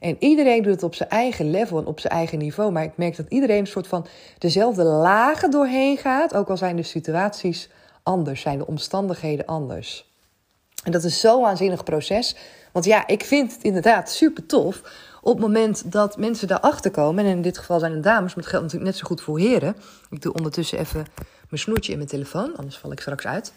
En 0.00 0.16
iedereen 0.18 0.62
doet 0.62 0.72
het 0.72 0.82
op 0.82 0.94
zijn 0.94 1.08
eigen 1.08 1.50
level 1.50 1.78
en 1.78 1.86
op 1.86 2.00
zijn 2.00 2.12
eigen 2.12 2.38
niveau. 2.38 2.72
Maar 2.72 2.82
ik 2.82 2.96
merk 2.96 3.16
dat 3.16 3.26
iedereen 3.28 3.58
een 3.58 3.66
soort 3.66 3.86
van 3.86 4.06
dezelfde 4.38 4.84
lagen 4.84 5.50
doorheen 5.50 5.96
gaat. 5.96 6.34
Ook 6.34 6.48
al 6.48 6.56
zijn 6.56 6.76
de 6.76 6.82
situaties 6.82 7.68
anders, 8.02 8.40
zijn 8.40 8.58
de 8.58 8.66
omstandigheden 8.66 9.46
anders. 9.46 10.12
En 10.84 10.92
dat 10.92 11.04
is 11.04 11.20
zo'n 11.20 11.40
waanzinnig 11.40 11.84
proces. 11.84 12.36
Want 12.72 12.84
ja, 12.84 13.06
ik 13.06 13.24
vind 13.24 13.52
het 13.52 13.62
inderdaad 13.62 14.10
super 14.10 14.46
tof 14.46 14.82
op 15.20 15.32
het 15.32 15.42
moment 15.42 15.92
dat 15.92 16.16
mensen 16.16 16.48
daarachter 16.48 16.90
komen, 16.90 17.24
en 17.24 17.30
in 17.30 17.42
dit 17.42 17.58
geval 17.58 17.78
zijn 17.78 17.92
het 17.92 18.02
dames, 18.02 18.34
maar 18.34 18.44
het 18.44 18.52
geldt 18.52 18.64
natuurlijk 18.64 18.90
net 18.90 19.00
zo 19.00 19.06
goed 19.06 19.20
voor 19.20 19.38
heren. 19.38 19.76
Ik 20.10 20.22
doe 20.22 20.32
ondertussen 20.32 20.78
even 20.78 21.06
mijn 21.48 21.62
snoertje 21.62 21.92
in 21.92 21.98
mijn 21.98 22.10
telefoon, 22.10 22.56
anders 22.56 22.78
val 22.78 22.92
ik 22.92 23.00
straks 23.00 23.26
uit. 23.26 23.52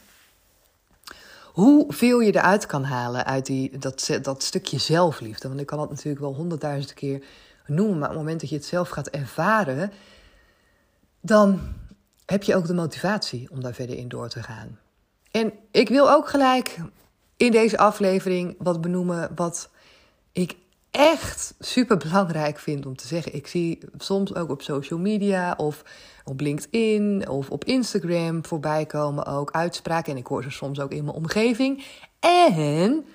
Hoeveel 1.52 2.20
je 2.20 2.36
eruit 2.36 2.66
kan 2.66 2.84
halen 2.84 3.26
uit 3.26 3.46
die, 3.46 3.78
dat, 3.78 4.20
dat 4.22 4.44
stukje 4.44 4.78
zelfliefde. 4.78 5.48
Want 5.48 5.60
ik 5.60 5.66
kan 5.66 5.78
dat 5.78 5.90
natuurlijk 5.90 6.22
wel 6.22 6.36
honderdduizend 6.36 6.94
keer 6.94 7.24
noemen, 7.66 7.98
maar 7.98 8.10
op 8.10 8.16
het 8.16 8.24
moment 8.24 8.42
dat 8.42 8.50
je 8.50 8.56
het 8.56 8.66
zelf 8.66 8.90
gaat 8.90 9.08
ervaren, 9.08 9.92
dan 11.22 11.60
heb 12.26 12.44
je 12.44 12.56
ook 12.56 12.66
de 12.68 12.74
motivatie 12.74 13.48
om 13.52 13.62
daar 13.62 13.74
verder 13.74 13.98
in 13.98 14.08
door 14.08 14.30
te 14.30 14.44
gaan. 14.44 14.80
En 15.32 15.54
ik 15.72 15.90
wil 15.90 16.12
ook 16.12 16.30
gelijk 16.30 16.78
in 17.38 17.52
deze 17.52 17.78
aflevering 17.78 18.56
wat 18.58 18.82
benoemen 18.82 19.32
wat 19.36 19.70
ik 20.32 20.56
echt 20.92 21.54
super 21.60 21.98
belangrijk 21.98 22.60
vind 22.60 22.86
om 22.86 22.96
te 22.96 23.08
zeggen. 23.08 23.36
Ik 23.36 23.48
zie 23.48 23.80
soms 23.98 24.36
ook 24.36 24.50
op 24.50 24.62
social 24.62 25.00
media 25.00 25.54
of 25.58 25.84
op 26.24 26.40
LinkedIn 26.40 27.30
of 27.30 27.50
op 27.50 27.66
Instagram 27.66 28.46
voorbij 28.46 28.86
komen 28.86 29.26
ook 29.26 29.52
uitspraken. 29.52 30.12
En 30.12 30.18
ik 30.18 30.28
hoor 30.28 30.44
ze 30.44 30.50
soms 30.50 30.80
ook 30.80 30.92
in 30.92 31.04
mijn 31.04 31.16
omgeving. 31.16 31.86
En 32.20 33.06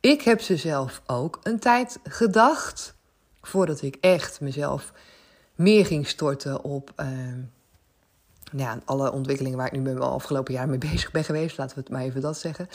ik 0.00 0.22
heb 0.22 0.40
ze 0.40 0.56
zelf 0.56 1.02
ook 1.06 1.40
een 1.42 1.58
tijd 1.58 1.98
gedacht 2.04 2.94
voordat 3.40 3.82
ik 3.82 3.96
echt 4.00 4.40
mezelf 4.40 4.92
meer 5.54 5.86
ging 5.86 6.06
storten 6.06 6.64
op. 6.64 6.92
Uh, 6.96 7.08
ja, 8.56 8.78
alle 8.84 9.12
ontwikkelingen 9.12 9.58
waar 9.58 9.66
ik 9.66 9.72
nu 9.72 9.80
met 9.80 9.98
mijn 9.98 10.10
afgelopen 10.10 10.54
jaar 10.54 10.68
mee 10.68 10.78
bezig 10.90 11.10
ben 11.10 11.24
geweest, 11.24 11.58
laten 11.58 11.74
we 11.76 11.82
het 11.82 11.90
maar 11.90 12.02
even 12.02 12.20
dat 12.20 12.38
zeggen. 12.38 12.68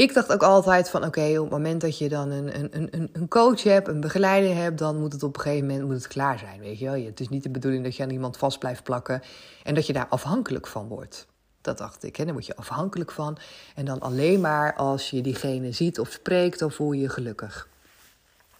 Ik 0.00 0.14
dacht 0.14 0.32
ook 0.32 0.42
altijd 0.42 0.90
van 0.90 1.04
oké, 1.04 1.38
op 1.38 1.42
het 1.42 1.50
moment 1.50 1.80
dat 1.80 1.98
je 1.98 2.08
dan 2.08 2.30
een, 2.30 2.60
een, 2.60 2.88
een, 2.90 3.10
een 3.12 3.28
coach 3.28 3.62
hebt, 3.62 3.88
een 3.88 4.00
begeleider 4.00 4.56
hebt, 4.56 4.78
dan 4.78 4.98
moet 4.98 5.12
het 5.12 5.22
op 5.22 5.36
een 5.36 5.42
gegeven 5.42 5.66
moment 5.66 5.84
moet 5.84 5.94
het 5.94 6.06
klaar 6.06 6.38
zijn. 6.38 6.60
Weet 6.60 6.78
je 6.78 6.84
wel? 6.84 7.04
Het 7.04 7.20
is 7.20 7.28
niet 7.28 7.42
de 7.42 7.50
bedoeling 7.50 7.84
dat 7.84 7.96
je 7.96 8.02
aan 8.02 8.10
iemand 8.10 8.36
vast 8.36 8.58
blijft 8.58 8.82
plakken 8.82 9.22
en 9.62 9.74
dat 9.74 9.86
je 9.86 9.92
daar 9.92 10.06
afhankelijk 10.08 10.66
van 10.66 10.88
wordt. 10.88 11.26
Dat 11.60 11.78
dacht 11.78 12.04
ik, 12.04 12.16
hè? 12.16 12.24
daar 12.24 12.32
word 12.32 12.46
je 12.46 12.56
afhankelijk 12.56 13.10
van. 13.10 13.38
En 13.74 13.84
dan 13.84 14.00
alleen 14.00 14.40
maar 14.40 14.74
als 14.74 15.10
je 15.10 15.20
diegene 15.20 15.72
ziet 15.72 15.98
of 15.98 16.10
spreekt, 16.10 16.58
dan 16.58 16.70
voel 16.70 16.92
je 16.92 17.00
je 17.00 17.08
gelukkig. 17.08 17.68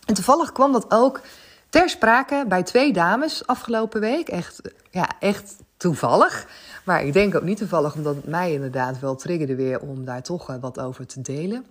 En 0.06 0.14
toevallig 0.14 0.52
kwam 0.52 0.72
dat 0.72 0.86
ook 0.88 1.20
ter 1.68 1.88
sprake 1.88 2.44
bij 2.48 2.62
twee 2.62 2.92
dames 2.92 3.46
afgelopen 3.46 4.00
week. 4.00 4.28
Echt, 4.28 4.60
ja, 4.90 5.08
echt 5.20 5.56
toevallig. 5.80 6.46
Maar 6.84 7.04
ik 7.04 7.12
denk 7.12 7.34
ook 7.34 7.42
niet 7.42 7.58
toevallig, 7.58 7.94
omdat 7.94 8.16
het 8.16 8.26
mij 8.26 8.52
inderdaad 8.52 9.00
wel 9.00 9.16
triggerde 9.16 9.54
weer 9.54 9.80
om 9.80 10.04
daar 10.04 10.22
toch 10.22 10.50
eh, 10.50 10.56
wat 10.60 10.80
over 10.80 11.06
te 11.06 11.20
delen. 11.20 11.66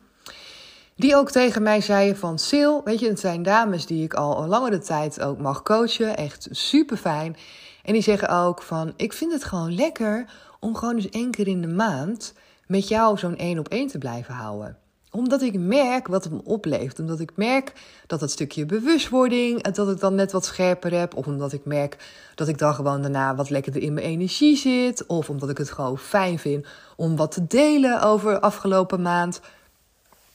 Die 0.96 1.16
ook 1.16 1.32
tegen 1.32 1.64
mij 1.64 1.82
zeiden 1.82 2.18
van 2.18 2.40
Sil, 2.48 2.74
weet 2.84 3.00
je, 3.00 3.08
het 3.08 3.20
zijn 3.20 3.44
dames 3.44 3.86
die 3.86 4.04
ik 4.04 4.14
al 4.14 4.42
een 4.42 4.48
langere 4.50 4.80
tijd 4.80 5.22
ook 5.22 5.40
mag 5.40 5.64
coachen. 5.64 6.18
Echt 6.18 6.48
super 6.52 6.98
fijn. 6.98 7.38
En 7.84 7.94
die 7.94 8.02
zeggen 8.02 8.30
ook 8.30 8.62
van, 8.62 8.94
ik 8.96 9.14
vind 9.14 9.32
het 9.32 9.44
gewoon 9.44 9.76
lekker 9.76 10.26
om 10.60 10.76
gewoon 10.76 10.96
eens 10.96 11.10
één 11.10 11.32
keer 11.32 11.48
in 11.48 11.62
de 11.62 11.68
maand 11.68 12.34
met 12.68 12.88
jou 12.88 13.18
zo'n 13.18 13.38
één 13.38 13.60
op 13.60 13.68
één 13.68 13.88
te 13.88 13.98
blijven 13.98 14.34
houden 14.34 14.78
omdat 15.12 15.42
ik 15.42 15.60
merk 15.60 16.08
wat 16.08 16.24
het 16.24 16.34
me 16.34 16.42
oplevert. 16.44 17.00
Omdat 17.00 17.20
ik 17.20 17.32
merk 17.36 17.74
dat 18.08 18.20
dat 18.20 18.32
stukje 18.32 18.66
bewustwording, 18.66 19.62
dat 19.62 19.90
ik 19.90 20.00
dan 20.00 20.16
net 20.16 20.32
wat 20.32 20.46
scherper 20.46 20.94
heb. 20.94 21.16
Of 21.16 21.28
omdat 21.28 21.54
ik 21.54 21.66
merk 21.66 21.98
dat 22.36 22.48
ik 22.48 22.58
dan 22.58 22.74
gewoon 22.74 23.02
daarna 23.02 23.36
wat 23.36 23.50
lekkerder 23.50 23.82
in 23.82 23.94
mijn 23.94 24.06
energie 24.06 24.58
zit. 24.58 25.06
Of 25.06 25.30
omdat 25.30 25.50
ik 25.50 25.58
het 25.58 25.72
gewoon 25.72 25.98
fijn 25.98 26.40
vind 26.40 26.66
om 26.96 27.16
wat 27.16 27.32
te 27.32 27.48
delen 27.48 28.02
over 28.02 28.40
afgelopen 28.40 29.02
maand. 29.02 29.42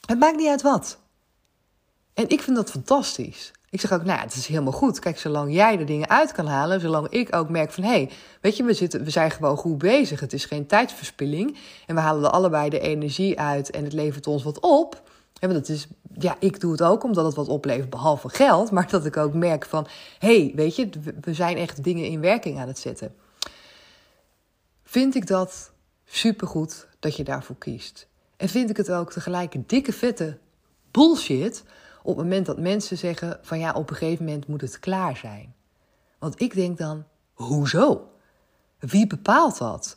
Het 0.07 0.19
maakt 0.19 0.37
niet 0.37 0.49
uit 0.49 0.62
wat. 0.62 0.99
En 2.14 2.28
ik 2.28 2.40
vind 2.40 2.57
dat 2.57 2.71
fantastisch. 2.71 3.52
Ik 3.75 3.81
zeg 3.81 3.93
ook, 3.93 4.04
nou, 4.04 4.21
het 4.21 4.35
is 4.35 4.47
helemaal 4.47 4.73
goed. 4.73 4.99
Kijk, 4.99 5.19
zolang 5.19 5.52
jij 5.54 5.76
de 5.76 5.85
dingen 5.85 6.09
uit 6.09 6.33
kan 6.33 6.47
halen, 6.47 6.81
zolang 6.81 7.09
ik 7.09 7.37
ook 7.37 7.49
merk 7.49 7.73
van, 7.73 7.85
hé, 7.85 7.90
hey, 7.90 8.11
weet 8.40 8.57
je, 8.57 8.64
we, 8.64 8.75
zitten, 8.75 9.04
we 9.04 9.11
zijn 9.11 9.31
gewoon 9.31 9.57
goed 9.57 9.78
bezig. 9.78 10.21
Het 10.21 10.33
is 10.33 10.45
geen 10.45 10.66
tijdverspilling. 10.66 11.57
En 11.87 11.95
we 11.95 12.00
halen 12.00 12.25
er 12.25 12.31
allebei 12.31 12.69
de 12.71 12.81
energie 12.81 13.40
uit 13.40 13.71
en 13.71 13.85
het 13.85 13.93
levert 13.93 14.26
ons 14.26 14.43
wat 14.43 14.61
op. 14.61 15.02
En 15.40 15.52
dat 15.52 15.69
is, 15.69 15.87
ja, 16.19 16.37
ik 16.38 16.61
doe 16.61 16.73
het 16.73 16.83
ook 16.83 17.04
omdat 17.04 17.25
het 17.25 17.35
wat 17.35 17.49
oplevert, 17.49 17.90
behalve 17.90 18.28
geld. 18.28 18.71
Maar 18.71 18.90
dat 18.90 19.07
ik 19.07 19.16
ook 19.16 19.35
merk 19.35 19.64
van, 19.64 19.87
hé, 20.19 20.38
hey, 20.38 20.52
weet 20.54 20.76
je, 20.76 20.88
we 21.21 21.35
zijn 21.35 21.57
echt 21.57 21.85
dingen 21.85 22.04
in 22.04 22.21
werking 22.21 22.59
aan 22.59 22.69
het 22.69 22.78
zetten. 22.78 23.14
Vind 24.85 25.14
ik 25.14 25.26
dat 25.26 25.73
supergoed 26.04 26.87
dat 26.99 27.16
je 27.16 27.25
daarvoor 27.25 27.57
kiest. 27.59 28.07
En 28.37 28.49
vind 28.49 28.71
ik 28.71 28.76
het 28.76 28.90
ook 28.90 29.12
tegelijk 29.12 29.69
dikke 29.69 29.93
vette 29.93 30.38
bullshit 30.90 31.64
op 32.05 32.17
het 32.17 32.25
moment 32.25 32.47
dat 32.47 32.59
mensen 32.59 32.99
zeggen 32.99 33.39
van 33.43 33.59
ja, 33.59 33.73
op 33.73 33.91
een 33.91 33.97
gegeven 33.97 34.25
moment 34.25 34.47
moet 34.47 34.61
het 34.61 34.79
klaar 34.79 35.17
zijn. 35.17 35.55
Want 36.19 36.41
ik 36.41 36.55
denk 36.55 36.79
dan, 36.79 37.05
hoezo? 37.33 38.11
Wie 38.79 39.07
bepaalt 39.07 39.59
dat? 39.59 39.97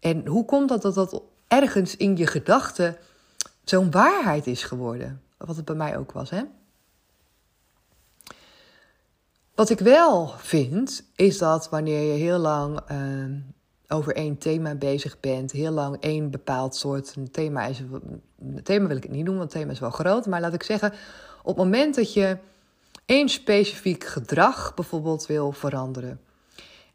En 0.00 0.26
hoe 0.26 0.44
komt 0.44 0.68
dat 0.68 0.82
dat 0.82 0.94
dat 0.94 1.22
ergens 1.48 1.96
in 1.96 2.16
je 2.16 2.26
gedachten 2.26 2.96
zo'n 3.64 3.90
waarheid 3.90 4.46
is 4.46 4.62
geworden? 4.62 5.22
Wat 5.36 5.56
het 5.56 5.64
bij 5.64 5.74
mij 5.74 5.96
ook 5.96 6.12
was, 6.12 6.30
hè? 6.30 6.42
Wat 9.54 9.70
ik 9.70 9.78
wel 9.78 10.28
vind, 10.28 11.10
is 11.14 11.38
dat 11.38 11.68
wanneer 11.68 12.12
je 12.12 12.18
heel 12.18 12.38
lang 12.38 12.80
ehm, 12.86 13.38
over 13.88 14.14
één 14.14 14.38
thema 14.38 14.74
bezig 14.74 15.20
bent, 15.20 15.52
heel 15.52 15.70
lang 15.72 15.96
één 16.00 16.30
bepaald 16.30 16.76
soort 16.76 17.12
een 17.16 17.30
thema 17.30 17.66
is. 17.66 17.80
Een 18.38 18.62
thema 18.62 18.86
wil 18.86 18.96
ik 18.96 19.02
het 19.02 19.12
niet 19.12 19.24
noemen, 19.24 19.38
want 19.38 19.52
het 19.52 19.60
thema 19.60 19.72
is 19.72 19.80
wel 19.80 19.90
groot. 19.90 20.26
Maar 20.26 20.40
laat 20.40 20.54
ik 20.54 20.62
zeggen, 20.62 20.92
op 21.42 21.56
het 21.56 21.64
moment 21.64 21.94
dat 21.94 22.12
je 22.12 22.38
één 23.06 23.28
specifiek 23.28 24.04
gedrag 24.04 24.74
bijvoorbeeld 24.74 25.26
wil 25.26 25.52
veranderen. 25.52 26.20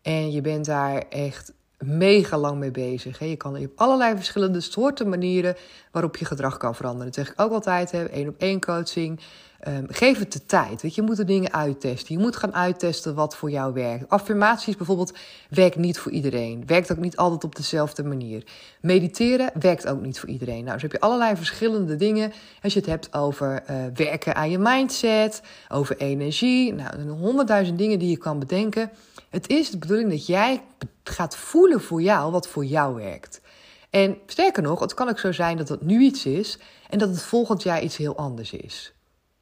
En 0.02 0.32
je 0.32 0.42
bent 0.42 0.66
daar 0.66 0.98
echt 1.10 1.54
mega 1.86 2.38
lang 2.38 2.58
mee 2.58 2.72
bezig. 2.72 3.20
Je 3.20 3.36
kan 3.36 3.58
op 3.58 3.72
allerlei 3.76 4.16
verschillende 4.16 4.62
soorten 4.62 5.10
manieren 5.10 5.56
waarop 5.92 6.16
je 6.16 6.26
gedrag 6.26 6.58
kan 6.58 6.76
veranderen. 6.76 7.06
Dat 7.06 7.16
zeg 7.16 7.34
ik 7.34 7.42
ook 7.42 7.52
altijd, 7.52 7.92
één 8.10 8.28
op 8.28 8.36
één 8.38 8.60
coaching. 8.60 9.20
Um, 9.68 9.86
geef 9.90 10.20
het 10.20 10.34
de 10.34 10.46
tijd. 10.46 10.82
Weet 10.82 10.96
je, 10.96 11.02
je 11.02 11.08
moet 11.08 11.18
de 11.18 11.24
dingen 11.24 11.54
uittesten. 11.54 12.16
Je 12.16 12.22
moet 12.22 12.36
gaan 12.36 12.54
uittesten 12.54 13.16
wat 13.16 13.36
voor 13.36 13.52
jou 13.52 13.74
werkt. 13.74 14.10
Affirmaties 14.10 14.76
bijvoorbeeld 14.76 15.14
werkt 15.50 15.76
niet 15.76 16.00
voor 16.00 16.12
iedereen. 16.12 16.64
Werkt 16.66 16.92
ook 16.92 16.98
niet 16.98 17.18
altijd 17.18 17.44
op 17.44 17.56
dezelfde 17.56 18.04
manier. 18.04 18.44
Mediteren 18.82 19.50
werkt 19.60 19.88
ook 19.88 20.02
niet 20.02 20.20
voor 20.20 20.30
iedereen. 20.30 20.64
Nou, 20.64 20.74
dus 20.74 20.82
heb 20.82 20.92
je 20.92 21.00
allerlei 21.00 21.36
verschillende 21.36 21.96
dingen. 21.96 22.34
Als 22.62 22.74
je 22.74 22.80
het 22.80 22.90
hebt 22.90 23.14
over 23.14 23.64
uh, 23.70 23.76
werken 23.94 24.36
aan 24.36 24.50
je 24.50 24.58
mindset, 24.58 25.42
over 25.70 25.98
energie. 25.98 26.74
Nou, 26.74 27.10
honderdduizend 27.10 27.78
dingen 27.78 28.00
die 28.00 28.10
je 28.10 28.18
kan 28.18 28.40
bedenken. 28.40 28.92
Het 29.30 29.50
is 29.50 29.70
de 29.70 29.78
bedoeling 29.78 30.10
dat 30.10 30.26
jij 30.26 30.62
gaat 31.04 31.36
voelen 31.36 31.82
voor 31.82 32.02
jou 32.02 32.32
wat 32.32 32.48
voor 32.48 32.66
jou 32.66 32.96
werkt. 32.96 33.42
En 33.90 34.18
sterker 34.26 34.64
nog, 34.64 34.80
het 34.80 34.94
kan 34.94 35.10
ook 35.10 35.20
zo 35.20 35.32
zijn 35.32 35.58
dat 35.58 35.70
het 35.70 35.82
nu 35.82 36.02
iets 36.02 36.26
is 36.26 36.60
en 36.90 37.00
dat 37.00 37.10
het 37.10 37.22
volgend 37.22 37.64
jaar 37.64 37.82
iets 37.82 37.98
heel 37.98 38.16
anders 38.16 38.54
is. 38.54 38.94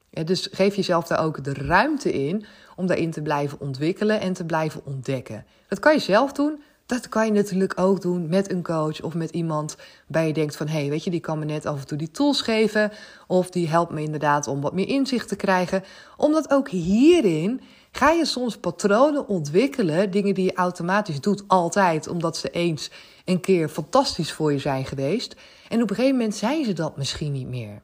Ja, 0.09 0.23
dus 0.23 0.47
geef 0.51 0.75
jezelf 0.75 1.07
daar 1.07 1.23
ook 1.23 1.43
de 1.43 1.53
ruimte 1.53 2.11
in 2.11 2.45
om 2.75 2.87
daarin 2.87 3.11
te 3.11 3.21
blijven 3.21 3.59
ontwikkelen 3.59 4.19
en 4.19 4.33
te 4.33 4.45
blijven 4.45 4.81
ontdekken. 4.85 5.45
Dat 5.67 5.79
kan 5.79 5.93
je 5.93 5.99
zelf 5.99 6.31
doen. 6.31 6.61
Dat 6.85 7.09
kan 7.09 7.25
je 7.25 7.31
natuurlijk 7.31 7.79
ook 7.79 8.01
doen 8.01 8.29
met 8.29 8.51
een 8.51 8.63
coach 8.63 9.01
of 9.01 9.13
met 9.13 9.29
iemand 9.29 9.75
bij 10.07 10.27
je 10.27 10.33
denkt 10.33 10.55
van... 10.55 10.67
hé, 10.67 10.79
hey, 10.79 10.89
weet 10.89 11.03
je, 11.03 11.09
die 11.09 11.19
kan 11.19 11.39
me 11.39 11.45
net 11.45 11.65
af 11.65 11.79
en 11.79 11.87
toe 11.87 11.97
die 11.97 12.11
tools 12.11 12.41
geven... 12.41 12.91
of 13.27 13.49
die 13.49 13.67
helpt 13.67 13.91
me 13.91 14.01
inderdaad 14.01 14.47
om 14.47 14.61
wat 14.61 14.73
meer 14.73 14.87
inzicht 14.87 15.27
te 15.27 15.35
krijgen. 15.35 15.83
Omdat 16.17 16.51
ook 16.51 16.69
hierin 16.69 17.61
ga 17.91 18.09
je 18.09 18.25
soms 18.25 18.57
patronen 18.57 19.27
ontwikkelen... 19.27 20.11
dingen 20.11 20.33
die 20.33 20.45
je 20.45 20.53
automatisch 20.53 21.21
doet 21.21 21.43
altijd... 21.47 22.07
omdat 22.07 22.37
ze 22.37 22.49
eens 22.49 22.91
een 23.25 23.39
keer 23.39 23.69
fantastisch 23.69 24.31
voor 24.31 24.51
je 24.51 24.59
zijn 24.59 24.85
geweest. 24.85 25.35
En 25.69 25.81
op 25.81 25.89
een 25.89 25.95
gegeven 25.95 26.17
moment 26.17 26.35
zijn 26.35 26.65
ze 26.65 26.73
dat 26.73 26.97
misschien 26.97 27.31
niet 27.31 27.47
meer. 27.47 27.81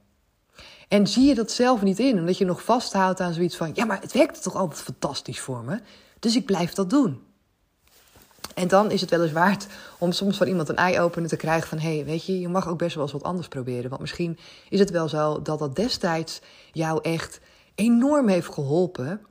En 0.88 1.08
zie 1.08 1.28
je 1.28 1.36
dat 1.36 1.52
zelf 1.52 1.82
niet 1.82 2.00
in, 2.00 2.20
omdat 2.20 2.38
je 2.38 2.46
nog 2.46 2.64
vasthoudt 2.64 3.20
aan 3.20 3.34
zoiets 3.34 3.56
van: 3.56 3.72
ja, 3.74 3.86
maar 3.86 4.02
het 4.02 4.12
werkte 4.12 4.40
toch 4.40 4.56
altijd 4.56 4.82
fantastisch 4.82 5.40
voor 5.40 5.64
me, 5.64 5.80
dus 6.20 6.36
ik 6.36 6.46
blijf 6.46 6.74
dat 6.74 6.90
doen. 6.90 7.22
En 8.56 8.68
dan 8.68 8.92
is 8.92 9.02
het 9.02 9.10
wel 9.10 9.24
eens 9.24 9.32
waard 9.32 9.68
om 9.98 10.12
soms 10.12 10.38
van 10.38 10.48
iemand 10.48 10.70
een 10.70 10.76
eye-opener 10.76 11.30
te 11.30 11.36
krijgen 11.36 11.68
van... 11.68 11.80
hé, 11.80 11.96
hey, 11.96 12.06
weet 12.06 12.26
je, 12.26 12.40
je 12.40 12.48
mag 12.48 12.68
ook 12.68 12.78
best 12.78 12.96
wel 12.96 13.04
eens 13.04 13.14
wat 13.14 13.24
anders 13.24 13.48
proberen. 13.48 13.90
Want 13.90 14.02
misschien 14.02 14.38
is 14.70 14.80
het 14.80 14.90
wel 14.90 15.10
zo 15.10 15.42
dat 15.42 15.60
dat 15.60 15.76
destijds 15.76 16.42
jou 16.72 17.00
echt 17.02 17.40
enorm 17.76 18.28
heeft 18.28 18.54
geholpen. 18.54 19.22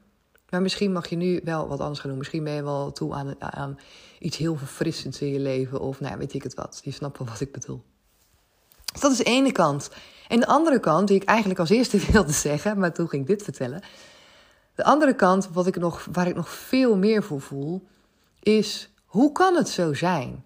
Maar 0.57 0.65
misschien 0.65 0.93
mag 0.93 1.09
je 1.09 1.17
nu 1.17 1.41
wel 1.45 1.69
wat 1.69 1.81
anders 1.81 2.01
gaan 2.01 2.09
doen. 2.09 2.19
Misschien 2.19 2.45
ben 2.45 2.53
je 2.53 2.63
wel 2.63 2.93
toe 2.93 3.37
aan, 3.39 3.79
iets 4.19 4.37
heel 4.37 4.57
verfrissends 4.57 5.21
in 5.21 5.29
je 5.29 5.39
leven. 5.39 5.81
Of 5.81 6.01
nou, 6.01 6.19
weet 6.19 6.35
ik 6.35 6.43
het 6.43 6.55
wat. 6.55 6.81
Je 6.85 6.91
snapt 6.91 7.19
wel 7.19 7.27
wat 7.27 7.41
ik 7.41 7.53
bedoel. 7.53 7.83
Dus 8.93 9.01
dat 9.01 9.13
is 9.13 9.17
de 9.17 9.25
ene 9.25 9.53
kant. 9.53 9.91
En 10.29 10.41
de 10.41 10.47
andere 10.47 10.81
kant, 10.81 11.09
die 11.09 11.17
ik 11.17 11.29
eigenlijk 11.29 11.61
als 11.61 11.71
eerste 11.71 11.99
wilde 12.13 12.33
zeggen, 12.33 12.79
maar 12.79 12.93
toen 12.93 13.09
ging 13.09 13.23
ik 13.23 13.29
dit 13.29 13.43
vertellen. 13.43 13.83
De 14.75 14.85
andere 14.85 15.15
kant, 15.15 15.49
wat 15.53 15.67
ik 15.67 15.77
nog, 15.77 16.07
waar 16.13 16.27
ik 16.27 16.35
nog 16.35 16.49
veel 16.49 16.97
meer 16.97 17.23
voor 17.23 17.41
voel, 17.41 17.87
is 18.43 18.91
hoe 19.05 19.33
kan 19.33 19.55
het 19.57 19.69
zo 19.69 19.95
zijn 19.95 20.45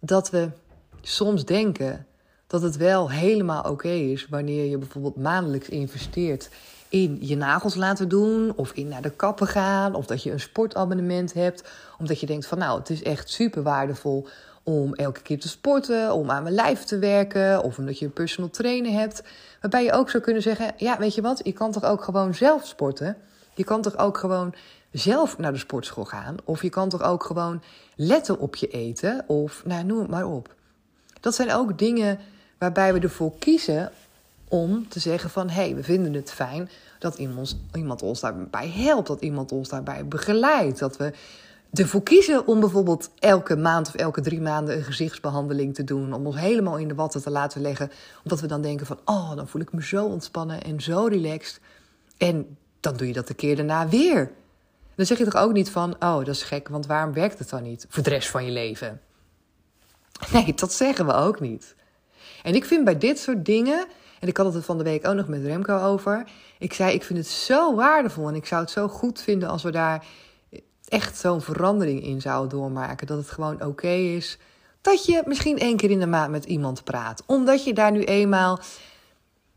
dat 0.00 0.30
we 0.30 0.50
soms 1.00 1.44
denken 1.44 2.06
dat 2.46 2.62
het 2.62 2.76
wel 2.76 3.10
helemaal 3.10 3.62
oké 3.62 3.88
is 3.88 4.26
wanneer 4.28 4.64
je 4.64 4.78
bijvoorbeeld 4.78 5.16
maandelijks 5.16 5.68
investeert 5.68 6.48
in 6.88 7.18
je 7.20 7.36
nagels 7.36 7.74
laten 7.74 8.08
doen, 8.08 8.52
of 8.56 8.72
in 8.72 8.88
naar 8.88 9.02
de 9.02 9.10
kappen 9.10 9.46
gaan, 9.46 9.94
of 9.94 10.06
dat 10.06 10.22
je 10.22 10.32
een 10.32 10.40
sportabonnement 10.40 11.32
hebt, 11.32 11.64
omdat 11.98 12.20
je 12.20 12.26
denkt 12.26 12.46
van 12.46 12.58
nou, 12.58 12.78
het 12.78 12.90
is 12.90 13.02
echt 13.02 13.30
super 13.30 13.62
waardevol 13.62 14.28
om 14.62 14.94
elke 14.94 15.22
keer 15.22 15.40
te 15.40 15.48
sporten, 15.48 16.12
om 16.12 16.30
aan 16.30 16.42
mijn 16.42 16.54
lijf 16.54 16.84
te 16.84 16.98
werken, 16.98 17.62
of 17.62 17.78
omdat 17.78 17.98
je 17.98 18.04
een 18.04 18.12
personal 18.12 18.50
trainer 18.50 18.92
hebt, 18.92 19.22
waarbij 19.60 19.84
je 19.84 19.92
ook 19.92 20.10
zou 20.10 20.22
kunnen 20.22 20.42
zeggen, 20.42 20.72
ja, 20.76 20.98
weet 20.98 21.14
je 21.14 21.22
wat, 21.22 21.40
je 21.44 21.52
kan 21.52 21.72
toch 21.72 21.84
ook 21.84 22.04
gewoon 22.04 22.34
zelf 22.34 22.66
sporten? 22.66 23.16
Je 23.54 23.64
kan 23.64 23.82
toch 23.82 23.98
ook 23.98 24.18
gewoon 24.18 24.54
zelf 24.92 25.38
naar 25.38 25.52
de 25.52 25.58
sportschool 25.58 26.04
gaan, 26.04 26.36
of 26.44 26.62
je 26.62 26.68
kan 26.68 26.88
toch 26.88 27.02
ook 27.02 27.24
gewoon 27.24 27.62
letten 27.96 28.38
op 28.38 28.56
je 28.56 28.68
eten, 28.68 29.24
of 29.26 29.62
nou, 29.64 29.84
noem 29.84 29.98
het 29.98 30.10
maar 30.10 30.26
op. 30.26 30.54
Dat 31.20 31.34
zijn 31.34 31.52
ook 31.52 31.78
dingen 31.78 32.18
waarbij 32.58 32.92
we 32.92 33.00
ervoor 33.00 33.38
kiezen 33.38 33.92
om 34.48 34.88
te 34.88 35.00
zeggen 35.00 35.30
van... 35.30 35.48
hé, 35.48 35.62
hey, 35.62 35.74
we 35.74 35.82
vinden 35.82 36.12
het 36.12 36.30
fijn 36.30 36.70
dat 36.98 37.18
iemand, 37.18 37.56
iemand 37.72 38.02
ons 38.02 38.20
daarbij 38.20 38.68
helpt... 38.68 39.06
dat 39.06 39.20
iemand 39.20 39.52
ons 39.52 39.68
daarbij 39.68 40.06
begeleidt. 40.06 40.78
Dat 40.78 40.96
we 40.96 41.12
ervoor 41.72 42.02
kiezen 42.02 42.46
om 42.46 42.60
bijvoorbeeld 42.60 43.10
elke 43.18 43.56
maand 43.56 43.88
of 43.88 43.94
elke 43.94 44.20
drie 44.20 44.40
maanden... 44.40 44.76
een 44.76 44.84
gezichtsbehandeling 44.84 45.74
te 45.74 45.84
doen. 45.84 46.12
Om 46.12 46.26
ons 46.26 46.36
helemaal 46.36 46.78
in 46.78 46.88
de 46.88 46.94
watten 46.94 47.22
te 47.22 47.30
laten 47.30 47.60
leggen. 47.60 47.90
Omdat 48.22 48.40
we 48.40 48.46
dan 48.46 48.62
denken 48.62 48.86
van... 48.86 48.98
oh, 49.04 49.36
dan 49.36 49.48
voel 49.48 49.62
ik 49.62 49.72
me 49.72 49.84
zo 49.84 50.04
ontspannen 50.04 50.62
en 50.62 50.80
zo 50.80 51.06
relaxed. 51.06 51.60
En 52.16 52.56
dan 52.80 52.96
doe 52.96 53.06
je 53.06 53.12
dat 53.12 53.28
de 53.28 53.34
keer 53.34 53.56
daarna 53.56 53.88
weer. 53.88 54.32
Dan 54.94 55.06
zeg 55.06 55.18
je 55.18 55.24
toch 55.24 55.42
ook 55.42 55.52
niet 55.52 55.70
van... 55.70 55.94
oh, 55.98 56.16
dat 56.16 56.28
is 56.28 56.42
gek, 56.42 56.68
want 56.68 56.86
waarom 56.86 57.12
werkt 57.12 57.38
het 57.38 57.50
dan 57.50 57.62
niet? 57.62 57.86
Voor 57.88 58.02
de 58.02 58.10
rest 58.10 58.28
van 58.28 58.44
je 58.44 58.50
leven. 58.50 59.00
Nee, 60.32 60.54
dat 60.54 60.72
zeggen 60.72 61.06
we 61.06 61.12
ook 61.12 61.40
niet. 61.40 61.74
En 62.42 62.54
ik 62.54 62.64
vind 62.64 62.84
bij 62.84 62.98
dit 62.98 63.18
soort 63.18 63.44
dingen, 63.44 63.86
en 64.20 64.28
ik 64.28 64.36
had 64.36 64.54
het 64.54 64.64
van 64.64 64.78
de 64.78 64.84
week 64.84 65.08
ook 65.08 65.14
nog 65.14 65.28
met 65.28 65.42
Remco 65.42 65.78
over. 65.78 66.24
Ik 66.58 66.72
zei, 66.72 66.94
ik 66.94 67.04
vind 67.04 67.18
het 67.18 67.28
zo 67.28 67.74
waardevol 67.74 68.28
en 68.28 68.34
ik 68.34 68.46
zou 68.46 68.60
het 68.60 68.70
zo 68.70 68.88
goed 68.88 69.20
vinden 69.20 69.48
als 69.48 69.62
we 69.62 69.70
daar 69.70 70.06
echt 70.88 71.18
zo'n 71.18 71.40
verandering 71.40 72.02
in 72.02 72.20
zouden 72.20 72.58
doormaken. 72.58 73.06
Dat 73.06 73.18
het 73.18 73.30
gewoon 73.30 73.64
oké 73.64 73.88
is 73.88 74.38
dat 74.80 75.06
je 75.06 75.22
misschien 75.26 75.58
één 75.58 75.76
keer 75.76 75.90
in 75.90 76.00
de 76.00 76.06
maand 76.06 76.30
met 76.30 76.44
iemand 76.44 76.84
praat. 76.84 77.22
Omdat 77.26 77.64
je 77.64 77.74
daar 77.74 77.92
nu 77.92 78.04
eenmaal 78.04 78.58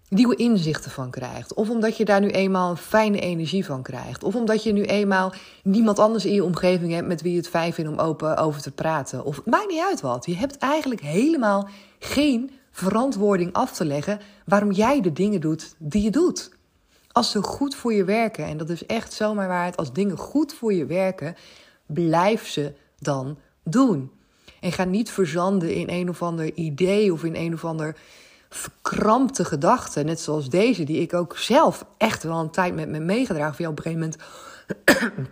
nieuwe 0.10 0.36
inzichten 0.36 0.92
van 0.92 1.10
krijgt. 1.10 1.54
Of 1.54 1.70
omdat 1.70 1.98
je 1.98 2.06
daar 2.06 2.20
nu 2.20 2.28
eenmaal 2.28 2.70
een 2.70 2.78
fijne 2.78 3.20
energie 3.20 3.66
van 3.66 3.82
krijgt. 3.82 4.24
Of 4.24 4.36
omdat 4.36 4.63
je 4.63 4.74
nu 4.74 4.84
eenmaal 4.84 5.34
niemand 5.63 6.00
anders 6.00 6.25
in 6.25 6.34
je 6.34 6.44
omgeving 6.44 6.94
hebt 6.94 7.08
met 7.08 7.22
wie 7.22 7.32
je 7.32 7.38
het 7.38 7.50
fijn 7.50 7.74
vindt 7.74 7.92
om 7.92 8.00
open 8.00 8.38
over 8.38 8.62
te 8.62 8.72
praten. 8.72 9.24
Of 9.24 9.36
het 9.36 9.46
maakt 9.46 9.70
niet 9.70 9.86
uit 9.89 10.01
wat. 10.01 10.25
Je 10.25 10.36
hebt 10.36 10.58
eigenlijk 10.58 11.01
helemaal 11.01 11.70
geen 12.00 12.51
verantwoording 12.72 13.54
af 13.54 13.72
te 13.72 13.86
leggen 13.86 14.20
waarom 14.46 14.72
jij 14.72 15.02
de 15.02 15.14
dingen 15.14 15.42
doet 15.42 15.76
die 15.78 16.02
je 16.02 16.12
doet. 16.12 16.52
Als 17.12 17.32
ze 17.32 17.44
goed 17.44 17.76
voor 17.76 17.94
je 17.94 18.04
werken, 18.04 18.46
en 18.46 18.58
dat 18.58 18.70
is 18.70 18.86
echt 18.86 19.14
zomaar 19.14 19.48
waarheid, 19.48 19.78
als 19.78 19.94
dingen 19.94 20.18
goed 20.18 20.54
voor 20.54 20.74
je 20.74 20.86
werken, 20.86 21.36
blijf 21.86 22.48
ze 22.48 22.74
dan 23.00 23.38
doen. 23.64 24.12
En 24.60 24.72
ga 24.72 24.84
niet 24.84 25.12
verzanden 25.12 25.74
in 25.74 25.90
een 25.90 26.10
of 26.10 26.22
ander 26.22 26.54
idee 26.54 27.14
of 27.14 27.24
in 27.24 27.36
een 27.36 27.54
of 27.54 27.66
ander 27.66 27.96
verkrampte 28.50 29.46
gedachten, 29.46 30.06
net 30.06 30.20
zoals 30.20 30.50
deze, 30.50 30.84
die 30.84 31.02
ik 31.02 31.14
ook 31.14 31.38
zelf 31.38 31.86
echt 31.98 32.24
wel 32.24 32.40
een 32.40 32.50
tijd 32.50 32.76
met 32.76 32.90
me 32.90 33.00
meegedragen. 33.00 33.56
Van 33.56 33.66
ja, 33.66 33.72
op 33.72 33.78
een 33.78 33.84
gegeven 33.84 34.00
moment. 34.00 34.22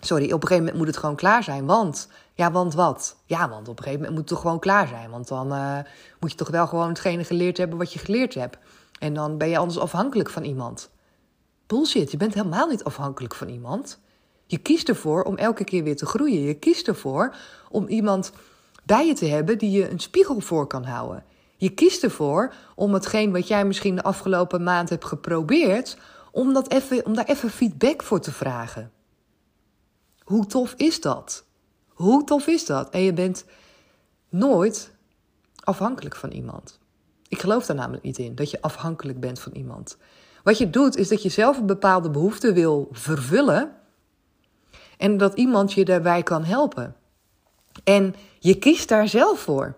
Sorry, 0.00 0.24
op 0.24 0.42
een 0.42 0.48
gegeven 0.48 0.58
moment 0.58 0.76
moet 0.76 0.86
het 0.86 0.96
gewoon 0.96 1.16
klaar 1.16 1.42
zijn. 1.42 1.66
Want, 1.66 2.08
ja, 2.36 2.52
want 2.52 2.74
wat? 2.74 3.16
Ja, 3.24 3.48
want 3.48 3.68
op 3.68 3.78
een 3.78 3.84
gegeven 3.84 3.92
moment 4.00 4.10
moet 4.10 4.18
het 4.18 4.28
toch 4.28 4.40
gewoon 4.40 4.58
klaar 4.58 4.88
zijn. 4.88 5.10
Want 5.10 5.28
dan 5.28 5.52
uh, 5.52 5.78
moet 6.20 6.30
je 6.30 6.36
toch 6.36 6.50
wel 6.50 6.66
gewoon 6.66 6.88
hetgene 6.88 7.24
geleerd 7.24 7.56
hebben 7.56 7.78
wat 7.78 7.92
je 7.92 7.98
geleerd 7.98 8.34
hebt. 8.34 8.58
En 8.98 9.14
dan 9.14 9.38
ben 9.38 9.48
je 9.48 9.58
anders 9.58 9.78
afhankelijk 9.78 10.30
van 10.30 10.44
iemand. 10.44 10.90
Bullshit, 11.66 12.10
je 12.10 12.16
bent 12.16 12.34
helemaal 12.34 12.68
niet 12.68 12.84
afhankelijk 12.84 13.34
van 13.34 13.48
iemand. 13.48 14.00
Je 14.46 14.58
kiest 14.58 14.88
ervoor 14.88 15.22
om 15.22 15.36
elke 15.36 15.64
keer 15.64 15.82
weer 15.82 15.96
te 15.96 16.06
groeien. 16.06 16.40
Je 16.40 16.54
kiest 16.54 16.88
ervoor 16.88 17.36
om 17.70 17.86
iemand 17.86 18.32
bij 18.84 19.06
je 19.06 19.14
te 19.14 19.26
hebben 19.26 19.58
die 19.58 19.70
je 19.70 19.90
een 19.90 20.00
spiegel 20.00 20.40
voor 20.40 20.66
kan 20.66 20.84
houden. 20.84 21.24
Je 21.56 21.70
kiest 21.70 22.02
ervoor 22.02 22.54
om 22.74 22.94
hetgeen 22.94 23.32
wat 23.32 23.48
jij 23.48 23.64
misschien 23.64 23.94
de 23.94 24.02
afgelopen 24.02 24.62
maand 24.62 24.88
hebt 24.88 25.04
geprobeerd, 25.04 25.96
om, 26.30 26.52
dat 26.52 26.70
even, 26.70 27.06
om 27.06 27.14
daar 27.14 27.24
even 27.24 27.50
feedback 27.50 28.02
voor 28.02 28.20
te 28.20 28.32
vragen. 28.32 28.92
Hoe 30.24 30.46
tof 30.46 30.74
is 30.76 31.00
dat? 31.00 31.44
Hoe 31.94 32.24
tof 32.24 32.46
is 32.46 32.66
dat? 32.66 32.90
En 32.90 33.00
je 33.00 33.12
bent 33.12 33.44
nooit 34.28 34.92
afhankelijk 35.60 36.16
van 36.16 36.30
iemand. 36.30 36.78
Ik 37.28 37.40
geloof 37.40 37.66
daar 37.66 37.76
namelijk 37.76 38.02
niet 38.04 38.18
in, 38.18 38.34
dat 38.34 38.50
je 38.50 38.62
afhankelijk 38.62 39.20
bent 39.20 39.40
van 39.40 39.52
iemand. 39.52 39.96
Wat 40.42 40.58
je 40.58 40.70
doet, 40.70 40.96
is 40.96 41.08
dat 41.08 41.22
je 41.22 41.28
zelf 41.28 41.58
een 41.58 41.66
bepaalde 41.66 42.10
behoefte 42.10 42.52
wil 42.52 42.88
vervullen 42.92 43.76
en 44.98 45.16
dat 45.16 45.34
iemand 45.34 45.72
je 45.72 45.84
daarbij 45.84 46.22
kan 46.22 46.44
helpen. 46.44 46.96
En 47.84 48.14
je 48.38 48.58
kiest 48.58 48.88
daar 48.88 49.08
zelf 49.08 49.40
voor. 49.40 49.74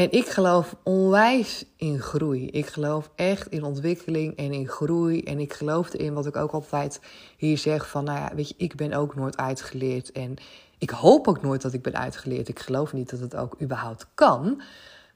En 0.00 0.12
ik 0.12 0.28
geloof 0.28 0.76
onwijs 0.82 1.64
in 1.76 2.00
groei. 2.00 2.46
Ik 2.46 2.66
geloof 2.66 3.10
echt 3.14 3.46
in 3.46 3.64
ontwikkeling 3.64 4.36
en 4.36 4.52
in 4.52 4.68
groei. 4.68 5.22
En 5.22 5.38
ik 5.38 5.52
geloof 5.52 5.92
erin 5.92 6.14
wat 6.14 6.26
ik 6.26 6.36
ook 6.36 6.50
altijd 6.50 7.00
hier 7.36 7.58
zeg: 7.58 7.88
van 7.88 8.04
nou 8.04 8.18
ja, 8.18 8.34
weet 8.34 8.48
je, 8.48 8.54
ik 8.56 8.74
ben 8.74 8.92
ook 8.92 9.14
nooit 9.14 9.36
uitgeleerd. 9.36 10.12
En 10.12 10.36
ik 10.78 10.90
hoop 10.90 11.28
ook 11.28 11.42
nooit 11.42 11.62
dat 11.62 11.72
ik 11.72 11.82
ben 11.82 11.96
uitgeleerd. 11.96 12.48
Ik 12.48 12.58
geloof 12.58 12.92
niet 12.92 13.10
dat 13.10 13.20
het 13.20 13.36
ook 13.36 13.56
überhaupt 13.62 14.06
kan. 14.14 14.62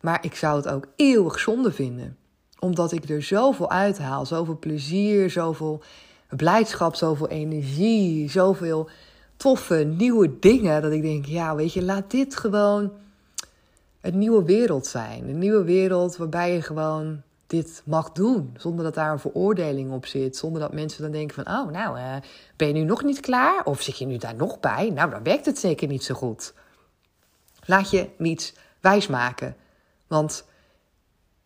Maar 0.01 0.25
ik 0.25 0.35
zou 0.35 0.57
het 0.57 0.68
ook 0.68 0.87
eeuwig 0.97 1.38
zonde 1.38 1.73
vinden. 1.73 2.16
Omdat 2.59 2.92
ik 2.92 3.09
er 3.09 3.23
zoveel 3.23 3.70
uithaal. 3.70 4.27
Zoveel 4.27 4.59
plezier, 4.59 5.31
zoveel 5.31 5.83
blijdschap, 6.29 6.94
zoveel 6.94 7.29
energie, 7.29 8.31
zoveel 8.31 8.88
toffe 9.37 9.75
nieuwe 9.97 10.38
dingen. 10.38 10.83
Dat 10.83 10.92
ik 10.92 11.03
denk, 11.03 11.25
ja, 11.27 11.55
weet 11.55 11.73
je, 11.73 11.83
laat 11.83 12.11
dit 12.11 12.37
gewoon 12.37 12.92
een 14.05 14.19
nieuwe 14.19 14.45
wereld 14.45 14.87
zijn. 14.87 15.29
Een 15.29 15.38
nieuwe 15.38 15.64
wereld 15.64 16.17
waarbij 16.17 16.53
je 16.53 16.62
gewoon 16.62 17.23
dit 17.47 17.83
mag 17.85 18.12
doen. 18.12 18.55
Zonder 18.57 18.85
dat 18.85 18.95
daar 18.95 19.12
een 19.12 19.19
veroordeling 19.19 19.93
op 19.93 20.07
zit. 20.07 20.37
Zonder 20.37 20.61
dat 20.61 20.73
mensen 20.73 21.03
dan 21.03 21.11
denken 21.11 21.45
van... 21.45 21.59
oh, 21.59 21.71
nou, 21.71 21.99
uh, 21.99 22.14
ben 22.57 22.69
je 22.69 22.75
nu 22.75 22.83
nog 22.83 23.03
niet 23.03 23.21
klaar? 23.21 23.64
Of 23.64 23.83
zit 23.83 23.99
je 23.99 24.07
nu 24.07 24.17
daar 24.17 24.35
nog 24.35 24.61
bij? 24.61 24.90
Nou, 24.95 25.11
dan 25.11 25.23
werkt 25.23 25.47
het 25.47 25.59
zeker 25.59 25.88
niet 25.88 26.05
zo 26.05 26.14
goed. 26.14 26.55
Laat 27.64 27.90
je 27.90 28.09
niets 28.19 28.55
wijsmaken. 28.81 29.57
Want... 30.07 30.45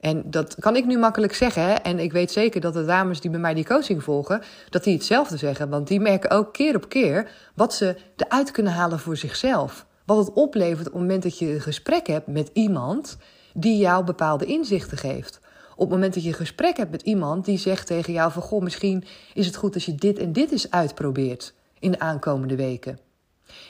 En 0.01 0.31
dat 0.31 0.55
kan 0.59 0.77
ik 0.77 0.87
nu 0.87 0.99
makkelijk 0.99 1.35
zeggen. 1.35 1.85
En 1.85 1.99
ik 1.99 2.13
weet 2.13 2.31
zeker 2.31 2.61
dat 2.61 2.73
de 2.73 2.85
dames 2.85 3.21
die 3.21 3.31
bij 3.31 3.41
mij 3.41 3.55
die 3.55 3.65
coaching 3.65 4.03
volgen, 4.05 4.43
dat 4.71 4.85
die 4.85 4.95
hetzelfde 4.95 5.37
zeggen. 5.37 5.69
Want 5.69 5.89
die 5.89 6.01
merken 6.01 6.31
ook 6.31 6.53
keer 6.53 6.77
op 6.77 6.89
keer 6.89 7.31
wat 7.55 7.75
ze 7.75 7.97
eruit 8.17 8.51
kunnen 8.51 8.73
halen 8.73 8.99
voor 8.99 9.17
zichzelf. 9.17 9.87
Wat 10.09 10.27
het 10.27 10.35
oplevert 10.35 10.87
op 10.87 10.93
het 10.93 11.03
moment 11.03 11.23
dat 11.23 11.39
je 11.39 11.55
een 11.55 11.61
gesprek 11.61 12.07
hebt 12.07 12.27
met 12.27 12.51
iemand 12.53 13.17
die 13.55 13.77
jou 13.77 14.05
bepaalde 14.05 14.45
inzichten 14.45 14.99
geeft. 14.99 15.41
Op 15.73 15.79
het 15.79 15.89
moment 15.89 16.15
dat 16.15 16.23
je 16.23 16.29
een 16.29 16.35
gesprek 16.35 16.77
hebt 16.77 16.91
met 16.91 17.03
iemand 17.03 17.45
die 17.45 17.59
zegt 17.59 17.87
tegen 17.87 18.13
jou 18.13 18.33
van 18.33 18.43
goh, 18.43 18.63
misschien 18.63 19.05
is 19.35 19.47
het 19.47 19.57
goed 19.57 19.75
als 19.75 19.85
je 19.85 19.95
dit 19.95 20.19
en 20.19 20.33
dit 20.33 20.51
eens 20.51 20.71
uitprobeert 20.71 21.55
in 21.79 21.91
de 21.91 21.99
aankomende 21.99 22.57
weken. 22.57 22.99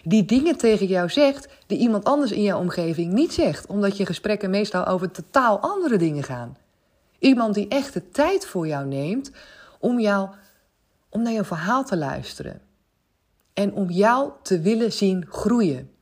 Die 0.02 0.24
dingen 0.24 0.56
tegen 0.56 0.86
jou 0.86 1.08
zegt 1.08 1.48
die 1.66 1.78
iemand 1.78 2.04
anders 2.04 2.32
in 2.32 2.42
jouw 2.42 2.58
omgeving 2.58 3.12
niet 3.12 3.32
zegt, 3.32 3.66
omdat 3.66 3.96
je 3.96 4.06
gesprekken 4.06 4.50
meestal 4.50 4.86
over 4.86 5.10
totaal 5.10 5.58
andere 5.58 5.96
dingen 5.96 6.22
gaan. 6.22 6.56
Iemand 7.18 7.54
die 7.54 7.68
echt 7.68 7.92
de 7.92 8.10
tijd 8.10 8.46
voor 8.46 8.66
jou 8.66 8.86
neemt 8.86 9.30
om, 9.78 10.00
jou, 10.00 10.28
om 11.08 11.22
naar 11.22 11.32
jouw 11.32 11.44
verhaal 11.44 11.84
te 11.84 11.96
luisteren. 11.96 12.60
En 13.52 13.72
om 13.72 13.90
jou 13.90 14.30
te 14.42 14.60
willen 14.60 14.92
zien 14.92 15.26
groeien. 15.28 15.96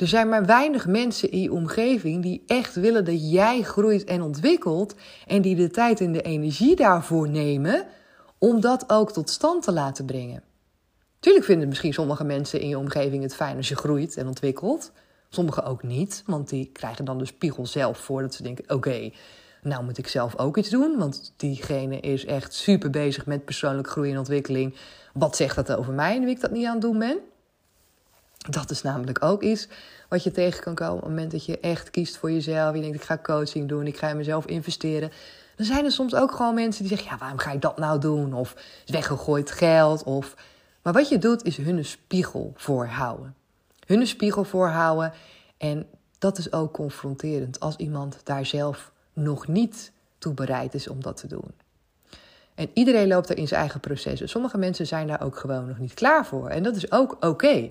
Er 0.00 0.08
zijn 0.08 0.28
maar 0.28 0.46
weinig 0.46 0.86
mensen 0.86 1.30
in 1.30 1.40
je 1.40 1.52
omgeving 1.52 2.22
die 2.22 2.42
echt 2.46 2.74
willen 2.74 3.04
dat 3.04 3.30
jij 3.30 3.62
groeit 3.62 4.04
en 4.04 4.22
ontwikkelt 4.22 4.94
en 5.26 5.42
die 5.42 5.56
de 5.56 5.70
tijd 5.70 6.00
en 6.00 6.12
de 6.12 6.22
energie 6.22 6.76
daarvoor 6.76 7.28
nemen 7.28 7.86
om 8.38 8.60
dat 8.60 8.84
ook 8.86 9.12
tot 9.12 9.30
stand 9.30 9.62
te 9.62 9.72
laten 9.72 10.04
brengen. 10.04 10.42
Tuurlijk 11.18 11.44
vinden 11.44 11.68
misschien 11.68 11.92
sommige 11.92 12.24
mensen 12.24 12.60
in 12.60 12.68
je 12.68 12.78
omgeving 12.78 13.22
het 13.22 13.34
fijn 13.34 13.56
als 13.56 13.68
je 13.68 13.76
groeit 13.76 14.16
en 14.16 14.26
ontwikkelt. 14.26 14.92
Sommigen 15.28 15.64
ook 15.64 15.82
niet, 15.82 16.22
want 16.26 16.48
die 16.48 16.70
krijgen 16.72 17.04
dan 17.04 17.18
de 17.18 17.26
spiegel 17.26 17.66
zelf 17.66 17.98
voor 17.98 18.22
dat 18.22 18.34
ze 18.34 18.42
denken: 18.42 18.64
oké, 18.74 19.10
nou 19.62 19.84
moet 19.84 19.98
ik 19.98 20.08
zelf 20.08 20.38
ook 20.38 20.56
iets 20.56 20.70
doen, 20.70 20.98
want 20.98 21.32
diegene 21.36 22.00
is 22.00 22.24
echt 22.24 22.54
super 22.54 22.90
bezig 22.90 23.26
met 23.26 23.44
persoonlijke 23.44 23.90
groei 23.90 24.10
en 24.10 24.18
ontwikkeling. 24.18 24.76
Wat 25.12 25.36
zegt 25.36 25.56
dat 25.56 25.72
over 25.72 25.92
mij 25.92 26.16
en 26.16 26.24
wie 26.24 26.34
ik 26.34 26.40
dat 26.40 26.50
niet 26.50 26.66
aan 26.66 26.72
het 26.72 26.82
doen 26.82 26.98
ben? 26.98 27.18
Dat 28.48 28.70
is 28.70 28.82
namelijk 28.82 29.24
ook 29.24 29.42
iets 29.42 29.68
wat 30.08 30.22
je 30.22 30.30
tegen 30.30 30.62
kan 30.62 30.74
komen 30.74 30.94
op 30.94 31.00
het 31.00 31.08
moment 31.08 31.30
dat 31.30 31.44
je 31.44 31.60
echt 31.60 31.90
kiest 31.90 32.16
voor 32.16 32.30
jezelf. 32.30 32.74
Je 32.74 32.80
denkt, 32.80 32.96
ik 32.96 33.02
ga 33.02 33.18
coaching 33.18 33.68
doen, 33.68 33.86
ik 33.86 33.98
ga 33.98 34.08
in 34.08 34.16
mezelf 34.16 34.46
investeren. 34.46 35.10
Dan 35.56 35.66
zijn 35.66 35.84
er 35.84 35.92
soms 35.92 36.14
ook 36.14 36.32
gewoon 36.32 36.54
mensen 36.54 36.84
die 36.84 36.96
zeggen, 36.96 37.12
ja, 37.12 37.18
waarom 37.18 37.38
ga 37.38 37.52
je 37.52 37.58
dat 37.58 37.78
nou 37.78 38.00
doen? 38.00 38.34
Of 38.34 38.56
weggegooid 38.86 39.50
geld. 39.50 40.02
Of... 40.02 40.34
Maar 40.82 40.92
wat 40.92 41.08
je 41.08 41.18
doet, 41.18 41.44
is 41.44 41.56
hun 41.56 41.84
spiegel 41.84 42.52
voorhouden. 42.56 43.34
Hun 43.86 44.06
spiegel 44.06 44.44
voorhouden. 44.44 45.12
En 45.56 45.86
dat 46.18 46.38
is 46.38 46.52
ook 46.52 46.72
confronterend 46.72 47.60
als 47.60 47.76
iemand 47.76 48.20
daar 48.24 48.46
zelf 48.46 48.92
nog 49.12 49.46
niet 49.46 49.92
toe 50.18 50.34
bereid 50.34 50.74
is 50.74 50.88
om 50.88 51.02
dat 51.02 51.16
te 51.16 51.26
doen. 51.26 51.50
En 52.54 52.70
iedereen 52.74 53.08
loopt 53.08 53.30
er 53.30 53.38
in 53.38 53.48
zijn 53.48 53.60
eigen 53.60 53.80
proces. 53.80 54.30
Sommige 54.30 54.58
mensen 54.58 54.86
zijn 54.86 55.06
daar 55.06 55.22
ook 55.22 55.36
gewoon 55.36 55.66
nog 55.66 55.78
niet 55.78 55.94
klaar 55.94 56.26
voor. 56.26 56.48
En 56.48 56.62
dat 56.62 56.76
is 56.76 56.92
ook 56.92 57.16
oké. 57.20 57.70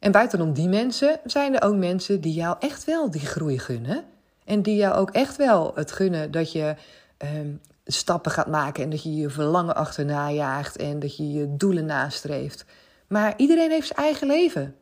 En 0.00 0.12
buitenom 0.12 0.52
die 0.52 0.68
mensen 0.68 1.20
zijn 1.24 1.54
er 1.54 1.62
ook 1.62 1.76
mensen 1.76 2.20
die 2.20 2.32
jou 2.32 2.56
echt 2.60 2.84
wel 2.84 3.10
die 3.10 3.26
groei 3.26 3.58
gunnen. 3.58 4.04
En 4.44 4.62
die 4.62 4.76
jou 4.76 4.94
ook 4.94 5.10
echt 5.10 5.36
wel 5.36 5.72
het 5.74 5.92
gunnen 5.92 6.30
dat 6.30 6.52
je 6.52 6.74
ehm, 7.16 7.48
stappen 7.84 8.30
gaat 8.30 8.46
maken 8.46 8.82
en 8.82 8.90
dat 8.90 9.02
je 9.02 9.14
je 9.14 9.30
verlangen 9.30 9.74
achterna 9.74 10.30
jaagt 10.30 10.76
en 10.76 10.98
dat 10.98 11.16
je 11.16 11.32
je 11.32 11.56
doelen 11.56 11.86
nastreeft. 11.86 12.64
Maar 13.06 13.34
iedereen 13.36 13.70
heeft 13.70 13.86
zijn 13.86 13.98
eigen 13.98 14.26
leven. 14.26 14.74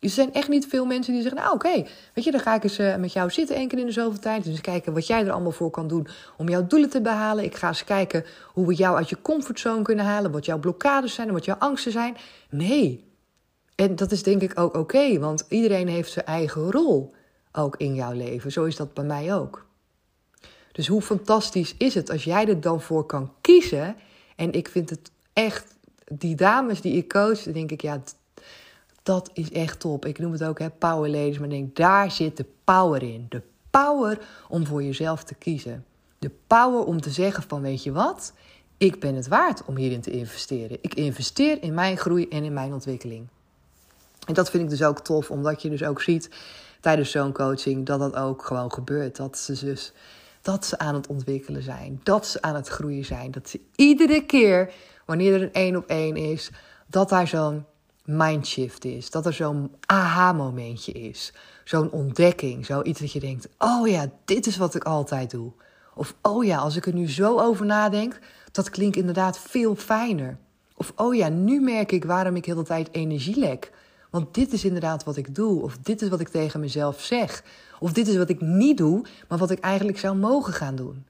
Er 0.00 0.08
zijn 0.08 0.32
echt 0.32 0.48
niet 0.48 0.66
veel 0.66 0.84
mensen 0.84 1.12
die 1.12 1.22
zeggen, 1.22 1.40
nou 1.40 1.54
oké, 1.54 1.86
weet 2.14 2.24
je, 2.24 2.30
dan 2.30 2.40
ga 2.40 2.54
ik 2.54 2.62
eens 2.62 2.78
uh, 2.78 2.96
met 2.96 3.12
jou 3.12 3.30
zitten 3.30 3.56
één 3.56 3.68
keer 3.68 3.78
in 3.78 3.86
de 3.86 3.92
zoveel 3.92 4.20
tijd. 4.20 4.44
Dus 4.44 4.60
kijken 4.60 4.92
wat 4.92 5.06
jij 5.06 5.24
er 5.24 5.32
allemaal 5.32 5.52
voor 5.52 5.70
kan 5.70 5.88
doen 5.88 6.08
om 6.36 6.48
jouw 6.48 6.66
doelen 6.66 6.90
te 6.90 7.00
behalen. 7.00 7.44
Ik 7.44 7.56
ga 7.56 7.68
eens 7.68 7.84
kijken 7.84 8.24
hoe 8.52 8.66
we 8.66 8.74
jou 8.74 8.96
uit 8.96 9.08
je 9.08 9.22
comfortzone 9.22 9.82
kunnen 9.82 10.04
halen, 10.04 10.30
wat 10.30 10.44
jouw 10.44 10.58
blokkades 10.58 11.14
zijn 11.14 11.28
en 11.28 11.34
wat 11.34 11.44
jouw 11.44 11.56
angsten 11.58 11.92
zijn. 11.92 12.16
Nee. 12.50 13.07
En 13.80 13.96
dat 13.96 14.12
is 14.12 14.22
denk 14.22 14.42
ik 14.42 14.58
ook 14.58 14.76
oké, 14.76 15.18
want 15.18 15.44
iedereen 15.48 15.88
heeft 15.88 16.12
zijn 16.12 16.26
eigen 16.26 16.70
rol 16.70 17.14
ook 17.52 17.76
in 17.76 17.94
jouw 17.94 18.12
leven. 18.12 18.52
Zo 18.52 18.64
is 18.64 18.76
dat 18.76 18.94
bij 18.94 19.04
mij 19.04 19.34
ook. 19.34 19.66
Dus 20.72 20.86
hoe 20.86 21.02
fantastisch 21.02 21.74
is 21.76 21.94
het 21.94 22.10
als 22.10 22.24
jij 22.24 22.48
er 22.48 22.60
dan 22.60 22.80
voor 22.80 23.06
kan 23.06 23.32
kiezen? 23.40 23.96
En 24.36 24.52
ik 24.52 24.68
vind 24.68 24.90
het 24.90 25.10
echt, 25.32 25.76
die 26.12 26.34
dames 26.34 26.80
die 26.80 26.96
ik 26.96 27.08
coach, 27.08 27.42
denk 27.42 27.70
ik, 27.70 27.82
ja, 27.82 28.02
dat 29.02 29.30
is 29.32 29.50
echt 29.50 29.80
top. 29.80 30.06
Ik 30.06 30.18
noem 30.18 30.32
het 30.32 30.44
ook 30.44 30.58
hè, 30.58 30.70
power 30.70 31.10
ladies, 31.10 31.38
maar 31.38 31.48
denk, 31.48 31.76
daar 31.76 32.10
zit 32.10 32.36
de 32.36 32.46
power 32.64 33.02
in. 33.02 33.26
De 33.28 33.42
power 33.70 34.18
om 34.48 34.66
voor 34.66 34.82
jezelf 34.82 35.24
te 35.24 35.34
kiezen. 35.34 35.84
De 36.18 36.30
power 36.46 36.84
om 36.84 37.00
te 37.00 37.10
zeggen 37.10 37.42
van, 37.42 37.62
weet 37.62 37.82
je 37.82 37.92
wat? 37.92 38.32
Ik 38.76 39.00
ben 39.00 39.14
het 39.14 39.28
waard 39.28 39.64
om 39.64 39.76
hierin 39.76 40.00
te 40.00 40.10
investeren. 40.10 40.78
Ik 40.80 40.94
investeer 40.94 41.62
in 41.62 41.74
mijn 41.74 41.96
groei 41.96 42.28
en 42.28 42.44
in 42.44 42.52
mijn 42.52 42.72
ontwikkeling. 42.72 43.26
En 44.28 44.34
dat 44.34 44.50
vind 44.50 44.62
ik 44.62 44.68
dus 44.70 44.82
ook 44.82 45.00
tof, 45.00 45.30
omdat 45.30 45.62
je 45.62 45.70
dus 45.70 45.84
ook 45.84 46.02
ziet 46.02 46.30
tijdens 46.80 47.10
zo'n 47.10 47.32
coaching 47.32 47.86
dat 47.86 47.98
dat 47.98 48.14
ook 48.14 48.44
gewoon 48.44 48.72
gebeurt. 48.72 49.16
Dat 49.16 49.38
ze 49.38 49.64
dus 49.64 49.92
dat 50.42 50.66
ze 50.66 50.78
aan 50.78 50.94
het 50.94 51.06
ontwikkelen 51.06 51.62
zijn, 51.62 52.00
dat 52.02 52.26
ze 52.26 52.42
aan 52.42 52.54
het 52.54 52.68
groeien 52.68 53.04
zijn, 53.04 53.30
dat 53.30 53.48
ze 53.48 53.60
iedere 53.76 54.24
keer 54.26 54.72
wanneer 55.04 55.34
er 55.34 55.42
een 55.42 55.52
één 55.52 55.76
op 55.76 55.86
één 55.86 56.16
is, 56.16 56.50
dat 56.86 57.08
daar 57.08 57.28
zo'n 57.28 57.64
mindshift 58.04 58.84
is, 58.84 59.10
dat 59.10 59.26
er 59.26 59.32
zo'n 59.32 59.74
aha-momentje 59.86 60.92
is, 60.92 61.32
zo'n 61.64 61.90
ontdekking, 61.90 62.66
zoiets 62.66 63.00
dat 63.00 63.12
je 63.12 63.20
denkt: 63.20 63.48
oh 63.58 63.88
ja, 63.88 64.10
dit 64.24 64.46
is 64.46 64.56
wat 64.56 64.74
ik 64.74 64.84
altijd 64.84 65.30
doe. 65.30 65.52
Of 65.94 66.14
oh 66.22 66.44
ja, 66.44 66.58
als 66.58 66.76
ik 66.76 66.86
er 66.86 66.94
nu 66.94 67.10
zo 67.10 67.38
over 67.38 67.66
nadenk, 67.66 68.18
dat 68.52 68.70
klinkt 68.70 68.96
inderdaad 68.96 69.38
veel 69.38 69.74
fijner. 69.74 70.38
Of 70.74 70.92
oh 70.96 71.14
ja, 71.14 71.28
nu 71.28 71.60
merk 71.60 71.92
ik 71.92 72.04
waarom 72.04 72.36
ik 72.36 72.44
heel 72.44 72.56
de 72.56 72.62
tijd 72.62 72.88
energie 72.92 73.38
lek. 73.38 73.72
Want 74.10 74.34
dit 74.34 74.52
is 74.52 74.64
inderdaad 74.64 75.04
wat 75.04 75.16
ik 75.16 75.34
doe. 75.34 75.62
Of 75.62 75.78
dit 75.78 76.02
is 76.02 76.08
wat 76.08 76.20
ik 76.20 76.28
tegen 76.28 76.60
mezelf 76.60 77.00
zeg. 77.00 77.44
Of 77.80 77.92
dit 77.92 78.08
is 78.08 78.16
wat 78.16 78.28
ik 78.28 78.40
niet 78.40 78.76
doe, 78.76 79.04
maar 79.28 79.38
wat 79.38 79.50
ik 79.50 79.58
eigenlijk 79.58 79.98
zou 79.98 80.16
mogen 80.16 80.52
gaan 80.52 80.76
doen. 80.76 81.06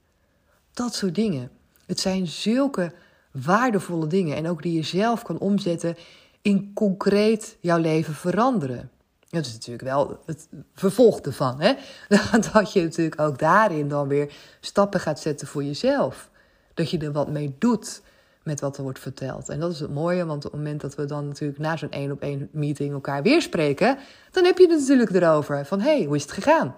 Dat 0.73 0.93
soort 0.93 1.15
dingen. 1.15 1.51
Het 1.85 1.99
zijn 1.99 2.27
zulke 2.27 2.93
waardevolle 3.31 4.07
dingen. 4.07 4.35
En 4.35 4.47
ook 4.47 4.61
die 4.61 4.73
je 4.73 4.83
zelf 4.83 5.21
kan 5.21 5.39
omzetten 5.39 5.95
in 6.41 6.71
concreet 6.73 7.57
jouw 7.59 7.77
leven 7.77 8.13
veranderen. 8.13 8.89
Dat 9.29 9.45
is 9.45 9.53
natuurlijk 9.53 9.83
wel 9.83 10.19
het 10.25 10.47
vervolg 10.73 11.19
ervan. 11.19 11.61
Hè? 11.61 11.73
Dat 12.53 12.73
je 12.73 12.81
natuurlijk 12.81 13.21
ook 13.21 13.39
daarin 13.39 13.87
dan 13.87 14.07
weer 14.07 14.33
stappen 14.59 14.99
gaat 14.99 15.19
zetten 15.19 15.47
voor 15.47 15.63
jezelf. 15.63 16.29
Dat 16.73 16.89
je 16.89 16.97
er 16.97 17.11
wat 17.11 17.29
mee 17.29 17.55
doet 17.59 18.01
met 18.49 18.59
wat 18.59 18.77
er 18.77 18.83
wordt 18.83 18.99
verteld. 18.99 19.49
En 19.49 19.59
dat 19.59 19.71
is 19.71 19.79
het 19.79 19.93
mooie, 19.93 20.25
want 20.25 20.45
op 20.45 20.51
het 20.51 20.61
moment 20.61 20.81
dat 20.81 20.95
we 20.95 21.05
dan 21.05 21.27
natuurlijk 21.27 21.59
na 21.59 21.77
zo'n 21.77 21.91
één 21.91 22.11
op 22.11 22.21
één 22.21 22.49
meeting 22.51 22.93
elkaar 22.93 23.23
weer 23.23 23.41
spreken, 23.41 23.97
dan 24.31 24.45
heb 24.45 24.57
je 24.57 24.67
het 24.67 24.79
natuurlijk 24.79 25.11
erover 25.11 25.65
van 25.65 25.79
hé, 25.81 25.95
hey, 25.97 26.05
hoe 26.05 26.15
is 26.15 26.21
het 26.21 26.31
gegaan? 26.31 26.75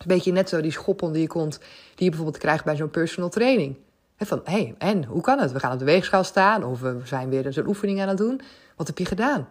een 0.00 0.06
beetje 0.06 0.32
net 0.32 0.48
zo 0.48 0.60
die 0.60 0.70
schoppen 0.70 1.12
die 1.12 1.22
je 1.22 1.28
komt, 1.28 1.58
die 1.94 2.04
je 2.04 2.08
bijvoorbeeld 2.08 2.38
krijgt 2.38 2.64
bij 2.64 2.76
zo'n 2.76 2.90
personal 2.90 3.30
training. 3.30 3.76
van 4.16 4.40
hé, 4.44 4.52
hey, 4.52 4.74
en 4.78 5.04
hoe 5.04 5.22
kan 5.22 5.38
het? 5.38 5.52
We 5.52 5.60
gaan 5.60 5.72
op 5.72 5.78
de 5.78 5.84
weegschaal 5.84 6.24
staan 6.24 6.64
of 6.64 6.80
we 6.80 7.00
zijn 7.04 7.28
weer 7.28 7.52
zo'n 7.52 7.66
oefening 7.66 8.00
aan 8.00 8.08
het 8.08 8.16
doen. 8.16 8.40
Wat 8.76 8.86
heb 8.86 8.98
je 8.98 9.04
gedaan? 9.04 9.48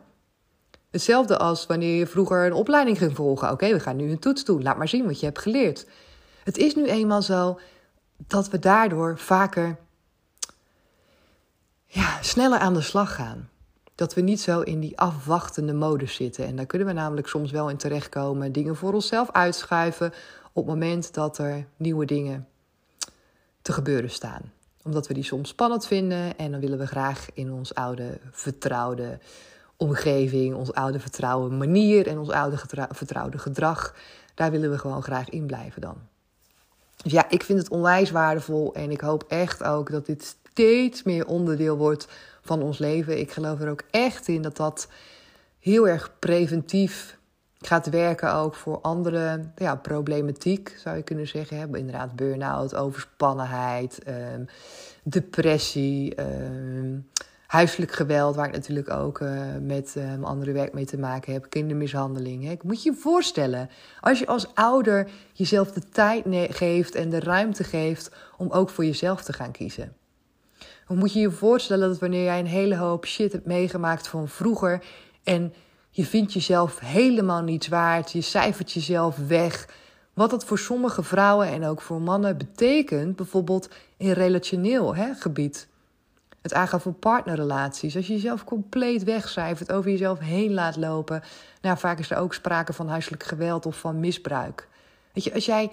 Hetzelfde 0.92 1.38
als 1.38 1.66
wanneer 1.66 1.98
je 1.98 2.08
vroeger 2.08 2.46
een 2.46 2.54
opleiding 2.54 2.98
ging 2.98 3.16
volgen. 3.16 3.52
Oké, 3.52 3.72
we 3.74 3.80
gaan 3.80 3.96
nu 3.96 4.12
een 4.12 4.20
toets 4.20 4.46
doen. 4.46 4.64
Laat 4.64 4.78
maar 4.78 4.88
zien 4.88 5.06
wat 5.06 5.20
je 5.20 5.26
hebt 5.26 5.40
geleerd. 5.40 5.86
Het 6.44 6.58
is 6.58 6.76
nu 6.76 6.86
eenmaal 6.86 7.22
zo 7.22 7.60
dat 8.28 8.50
we 8.50 8.60
daardoor 8.60 9.18
vaker 9.18 9.78
ja, 11.90 12.22
sneller 12.22 12.60
aan 12.60 12.74
de 12.74 12.82
slag 12.82 13.16
gaan. 13.16 13.50
Dat 13.96 14.14
we 14.14 14.22
niet 14.22 14.42
zo 14.42 14.62
in 14.62 14.80
die 14.80 15.00
afwachtende 15.00 15.74
modus 15.74 16.16
zitten. 16.16 16.46
En 16.46 16.56
daar 16.56 16.66
kunnen 16.66 16.88
we 16.88 16.94
namelijk 16.94 17.28
soms 17.28 17.52
wel 17.52 17.70
in 17.70 17.78
terechtkomen. 17.78 18.52
Dingen 18.52 18.76
voor 18.76 18.94
onszelf 18.94 19.32
uitschuiven 19.32 20.14
op 20.54 20.66
het 20.66 20.74
moment 20.74 21.14
dat 21.14 21.38
er 21.38 21.66
nieuwe 21.78 22.06
dingen 22.06 22.48
te 23.62 23.72
gebeuren 23.72 24.10
staan. 24.10 24.42
Omdat 24.84 25.08
we 25.08 25.14
die 25.14 25.24
soms 25.24 25.50
spannend 25.50 25.88
vinden 25.88 26.38
en 26.38 26.52
dan 26.52 26.60
willen 26.60 26.78
we 26.78 26.88
graag 26.88 27.28
in 27.34 27.52
ons 27.52 27.76
oude 27.76 28.20
vertrouwde 28.32 29.20
omgeving, 29.78 30.56
ons 30.56 30.74
oude 30.74 31.00
vertrouwde 31.00 31.56
manier 31.56 32.08
en 32.08 32.18
ons 32.18 32.30
oude 32.30 32.58
vertrouwde 32.92 33.38
gedrag, 33.38 33.96
daar 34.36 34.52
willen 34.52 34.72
we 34.72 34.78
gewoon 34.78 35.04
graag 35.04 35.30
in 35.30 35.46
blijven 35.46 35.82
dan. 35.82 35.98
Dus 37.04 37.12
ja, 37.12 37.30
ik 37.30 37.44
vind 37.44 37.60
het 37.60 37.70
onwijs 37.70 38.12
waardevol 38.12 38.74
en 38.74 38.92
ik 38.92 39.02
hoop 39.02 39.24
echt 39.28 39.64
ook 39.64 39.92
dat 39.92 40.06
dit 40.06 40.36
steeds 40.50 41.04
meer 41.04 41.28
onderdeel 41.28 41.78
wordt 41.78 42.08
van 42.42 42.62
ons 42.62 42.78
leven. 42.78 43.20
Ik 43.20 43.32
geloof 43.32 43.62
er 43.62 43.70
ook 43.70 43.84
echt 43.92 44.28
in 44.28 44.42
dat 44.42 44.58
dat 44.58 44.88
heel 45.60 45.88
erg 45.88 46.12
preventief 46.20 47.18
gaat 47.60 47.90
werken 47.90 48.34
ook 48.34 48.56
voor 48.56 48.82
andere 48.82 49.52
ja, 49.56 49.76
problematiek, 49.76 50.76
zou 50.78 50.96
je 50.98 51.04
kunnen 51.04 51.28
zeggen. 51.28 51.76
Inderdaad, 51.76 52.16
burn-out, 52.16 52.76
overspannenheid, 52.76 54.04
ehm, 54.04 54.44
depressie, 55.04 56.16
ehm, 56.16 56.98
huiselijk 57.48 57.92
geweld, 57.92 58.36
waar 58.36 58.48
ik 58.48 58.54
natuurlijk 58.54 58.90
ook 58.90 59.20
uh, 59.20 59.42
met 59.62 59.92
mijn 59.96 60.24
andere 60.24 60.52
werk 60.52 60.74
mee 60.74 60.86
te 60.86 60.98
maken 60.98 61.34
heb, 61.34 61.50
kindermishandeling. 61.50 62.44
Hè. 62.44 62.52
Ik 62.52 62.64
moet 62.64 62.84
je 62.84 62.92
je 62.92 62.98
voorstellen, 62.98 63.70
als 64.00 64.20
je 64.20 64.28
als 64.28 64.56
ouder 64.56 65.10
jezelf 65.34 65.72
de 65.72 65.90
tijd 65.90 66.26
geeft 66.50 66.96
en 66.96 67.10
de 67.10 67.20
ruimte 67.20 67.64
geeft 67.64 68.12
om 68.38 68.52
ook 68.52 68.70
voor 68.70 68.86
jezelf 68.86 69.24
te 69.24 69.34
gaan 69.34 69.52
kiezen. 69.52 69.99
Moet 70.96 71.14
je 71.14 71.20
je 71.20 71.32
voorstellen 71.32 71.90
dat 71.90 72.00
wanneer 72.00 72.24
jij 72.24 72.40
een 72.40 72.46
hele 72.46 72.76
hoop 72.76 73.06
shit 73.06 73.32
hebt 73.32 73.46
meegemaakt 73.46 74.08
van 74.08 74.28
vroeger 74.28 74.84
en 75.24 75.54
je 75.90 76.06
vindt 76.06 76.34
jezelf 76.34 76.80
helemaal 76.80 77.42
niets 77.42 77.68
waard, 77.68 78.12
je 78.12 78.22
cijfert 78.22 78.72
jezelf 78.72 79.18
weg. 79.28 79.68
Wat 80.14 80.30
dat 80.30 80.46
voor 80.46 80.60
sommige 80.60 81.04
vrouwen 81.04 81.48
en 81.48 81.66
ook 81.66 81.82
voor 81.82 82.02
mannen 82.02 82.38
betekent, 82.38 83.16
bijvoorbeeld 83.16 83.70
in 83.98 84.12
relationeel 84.12 84.96
hè, 84.96 85.14
gebied. 85.14 85.68
Het 86.42 86.54
aangaan 86.54 86.82
van 86.82 87.00
partnerrelaties. 87.00 87.96
Als 87.96 88.08
je 88.08 88.14
jezelf 88.14 88.44
compleet 88.44 89.04
wegcijfert, 89.04 89.72
over 89.72 89.92
jezelf 89.92 90.20
heen 90.20 90.54
laat 90.54 90.76
lopen. 90.76 91.24
Nou, 91.62 91.78
vaak 91.78 92.00
is 92.00 92.10
er 92.10 92.18
ook 92.18 92.34
sprake 92.34 92.74
van 92.74 92.88
huiselijk 92.88 93.24
geweld 93.24 93.66
of 93.66 93.80
van 93.80 94.00
misbruik. 94.00 94.68
Weet 95.14 95.24
je, 95.24 95.34
als 95.34 95.46
jij 95.46 95.72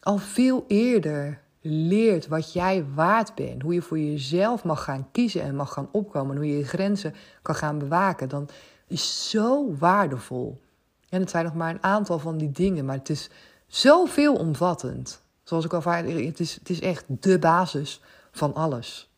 al 0.00 0.18
veel 0.18 0.64
eerder 0.68 1.40
leert 1.60 2.28
wat 2.28 2.52
jij 2.52 2.84
waard 2.94 3.34
bent, 3.34 3.62
hoe 3.62 3.74
je 3.74 3.82
voor 3.82 3.98
jezelf 3.98 4.64
mag 4.64 4.84
gaan 4.84 5.08
kiezen 5.12 5.42
en 5.42 5.56
mag 5.56 5.72
gaan 5.72 5.88
opkomen, 5.92 6.36
hoe 6.36 6.46
je 6.46 6.58
je 6.58 6.66
grenzen 6.66 7.14
kan 7.42 7.54
gaan 7.54 7.78
bewaken, 7.78 8.28
dan 8.28 8.48
is 8.86 9.30
zo 9.30 9.74
waardevol. 9.78 10.60
En 11.08 11.20
het 11.20 11.30
zijn 11.30 11.44
nog 11.44 11.54
maar 11.54 11.70
een 11.70 11.82
aantal 11.82 12.18
van 12.18 12.38
die 12.38 12.50
dingen, 12.50 12.84
maar 12.84 12.96
het 12.96 13.08
is 13.08 13.30
zo 13.66 14.04
veelomvattend. 14.04 15.20
Zoals 15.42 15.64
ik 15.64 15.72
al 15.72 15.82
vaak 15.82 16.08
het 16.08 16.40
is, 16.40 16.54
het 16.54 16.70
is 16.70 16.80
echt 16.80 17.04
de 17.06 17.38
basis 17.38 18.00
van 18.32 18.54
alles. 18.54 19.10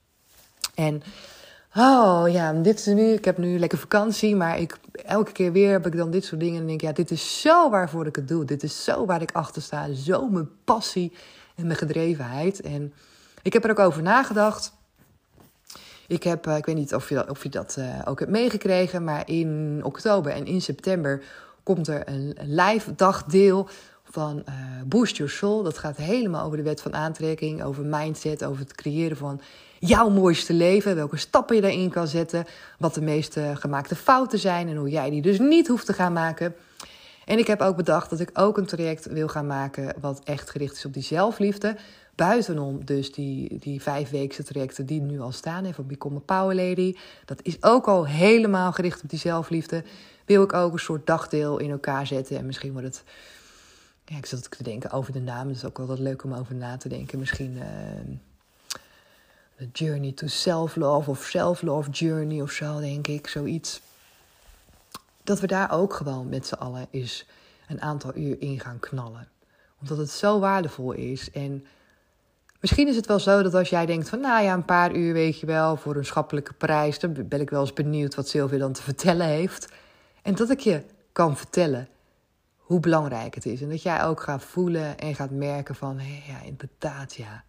En 0.74 1.02
oh 1.76 2.24
ja, 2.28 2.52
dit 2.52 2.78
is 2.78 2.86
nu, 2.86 3.12
ik 3.12 3.24
heb 3.24 3.38
nu 3.38 3.58
lekker 3.58 3.78
vakantie, 3.78 4.36
maar 4.36 4.58
ik, 4.58 4.78
elke 4.92 5.32
keer 5.32 5.52
weer 5.52 5.70
heb 5.70 5.86
ik 5.86 5.96
dan 5.96 6.10
dit 6.10 6.24
soort 6.24 6.40
dingen 6.40 6.60
en 6.60 6.66
denk 6.66 6.80
ja, 6.80 6.92
dit 6.92 7.10
is 7.10 7.40
zo 7.40 7.70
waarvoor 7.70 8.06
ik 8.06 8.16
het 8.16 8.28
doe. 8.28 8.44
Dit 8.44 8.62
is 8.62 8.84
zo 8.84 9.06
waar 9.06 9.22
ik 9.22 9.32
achter 9.32 9.62
sta, 9.62 9.92
zo 9.92 10.28
mijn 10.28 10.50
passie 10.64 11.12
en 11.60 11.66
mijn 11.66 11.78
gedrevenheid. 11.78 12.60
En 12.60 12.92
ik 13.42 13.52
heb 13.52 13.64
er 13.64 13.70
ook 13.70 13.78
over 13.78 14.02
nagedacht. 14.02 14.72
Ik 16.06 16.22
heb, 16.22 16.46
eh, 16.46 16.56
ik 16.56 16.66
weet 16.66 16.76
niet 16.76 16.94
of 16.94 17.08
je 17.08 17.14
dat, 17.14 17.30
of 17.30 17.42
je 17.42 17.48
dat 17.48 17.76
uh, 17.78 17.98
ook 18.04 18.18
hebt 18.18 18.30
meegekregen, 18.30 19.04
maar 19.04 19.28
in 19.28 19.80
oktober 19.82 20.32
en 20.32 20.46
in 20.46 20.62
september 20.62 21.22
komt 21.62 21.88
er 21.88 22.08
een 22.08 22.36
live 22.40 22.94
dagdeel 22.94 23.68
van 24.04 24.42
uh, 24.48 24.54
Boost 24.86 25.16
Your 25.16 25.32
Soul. 25.32 25.62
Dat 25.62 25.78
gaat 25.78 25.96
helemaal 25.96 26.44
over 26.44 26.56
de 26.56 26.62
wet 26.62 26.80
van 26.80 26.94
aantrekking, 26.94 27.62
over 27.62 27.84
mindset, 27.84 28.44
over 28.44 28.60
het 28.60 28.74
creëren 28.74 29.16
van 29.16 29.40
jouw 29.78 30.08
mooiste 30.08 30.52
leven. 30.52 30.94
Welke 30.94 31.16
stappen 31.16 31.56
je 31.56 31.62
daarin 31.62 31.90
kan 31.90 32.06
zetten, 32.06 32.46
wat 32.78 32.94
de 32.94 33.00
meeste 33.00 33.52
gemaakte 33.54 33.96
fouten 33.96 34.38
zijn 34.38 34.68
en 34.68 34.76
hoe 34.76 34.90
jij 34.90 35.10
die 35.10 35.22
dus 35.22 35.38
niet 35.38 35.68
hoeft 35.68 35.86
te 35.86 35.92
gaan 35.92 36.12
maken. 36.12 36.54
En 37.30 37.38
ik 37.38 37.46
heb 37.46 37.60
ook 37.60 37.76
bedacht 37.76 38.10
dat 38.10 38.20
ik 38.20 38.30
ook 38.32 38.58
een 38.58 38.66
traject 38.66 39.06
wil 39.06 39.28
gaan 39.28 39.46
maken 39.46 39.94
wat 40.00 40.20
echt 40.24 40.50
gericht 40.50 40.76
is 40.76 40.84
op 40.84 40.92
die 40.92 41.02
zelfliefde. 41.02 41.76
Buitenom 42.14 42.84
dus 42.84 43.12
die, 43.12 43.58
die 43.58 43.82
vijfweekse 43.82 44.42
trajecten 44.42 44.86
die 44.86 45.00
nu 45.00 45.20
al 45.20 45.32
staan 45.32 45.64
hè, 45.64 45.72
van 45.72 45.86
Become 45.86 46.16
a 46.16 46.20
Power 46.20 46.54
Lady. 46.54 46.96
Dat 47.24 47.40
is 47.42 47.62
ook 47.62 47.88
al 47.88 48.06
helemaal 48.06 48.72
gericht 48.72 49.02
op 49.02 49.10
die 49.10 49.18
zelfliefde. 49.18 49.84
Wil 50.24 50.42
ik 50.42 50.52
ook 50.52 50.72
een 50.72 50.78
soort 50.78 51.06
dagdeel 51.06 51.58
in 51.58 51.70
elkaar 51.70 52.06
zetten. 52.06 52.38
En 52.38 52.46
misschien 52.46 52.72
wordt 52.72 52.86
het... 52.86 53.04
Ja, 54.04 54.16
ik 54.16 54.26
zat 54.26 54.50
te 54.50 54.62
denken 54.62 54.90
over 54.90 55.12
de 55.12 55.20
naam. 55.20 55.48
Het 55.48 55.56
is 55.56 55.64
ook 55.64 55.78
wel 55.78 55.86
wat 55.86 55.98
leuk 55.98 56.24
om 56.24 56.34
over 56.34 56.54
na 56.54 56.76
te 56.76 56.88
denken. 56.88 57.18
Misschien... 57.18 57.56
Uh, 57.56 57.62
The 59.56 59.68
Journey 59.72 60.12
to 60.12 60.26
Self-Love 60.26 61.10
of 61.10 61.24
Self-Love 61.24 61.90
Journey 61.90 62.40
of 62.40 62.50
zo, 62.50 62.80
denk 62.80 63.06
ik. 63.06 63.26
Zoiets. 63.26 63.80
Dat 65.30 65.40
we 65.40 65.46
daar 65.46 65.72
ook 65.72 65.94
gewoon 65.94 66.28
met 66.28 66.46
z'n 66.46 66.54
allen 66.54 66.86
eens 66.90 67.26
een 67.68 67.82
aantal 67.82 68.16
uur 68.16 68.40
in 68.40 68.60
gaan 68.60 68.78
knallen. 68.78 69.28
Omdat 69.80 69.98
het 69.98 70.10
zo 70.10 70.38
waardevol 70.38 70.92
is. 70.92 71.30
En 71.30 71.66
misschien 72.60 72.88
is 72.88 72.96
het 72.96 73.06
wel 73.06 73.18
zo 73.18 73.42
dat 73.42 73.54
als 73.54 73.68
jij 73.68 73.86
denkt 73.86 74.08
van... 74.08 74.20
nou 74.20 74.44
ja, 74.44 74.54
een 74.54 74.64
paar 74.64 74.94
uur 74.94 75.12
weet 75.12 75.40
je 75.40 75.46
wel, 75.46 75.76
voor 75.76 75.96
een 75.96 76.04
schappelijke 76.04 76.52
prijs... 76.52 76.98
dan 76.98 77.28
ben 77.28 77.40
ik 77.40 77.50
wel 77.50 77.60
eens 77.60 77.72
benieuwd 77.72 78.14
wat 78.14 78.28
Sylvia 78.28 78.58
dan 78.58 78.72
te 78.72 78.82
vertellen 78.82 79.26
heeft. 79.26 79.72
En 80.22 80.34
dat 80.34 80.50
ik 80.50 80.60
je 80.60 80.82
kan 81.12 81.36
vertellen 81.36 81.88
hoe 82.56 82.80
belangrijk 82.80 83.34
het 83.34 83.46
is. 83.46 83.62
En 83.62 83.68
dat 83.68 83.82
jij 83.82 84.04
ook 84.04 84.20
gaat 84.20 84.44
voelen 84.44 84.98
en 84.98 85.14
gaat 85.14 85.30
merken 85.30 85.74
van... 85.74 85.98
hé, 85.98 86.22
ja, 86.26 86.40
inderdaad, 86.42 87.14
ja. 87.14 87.44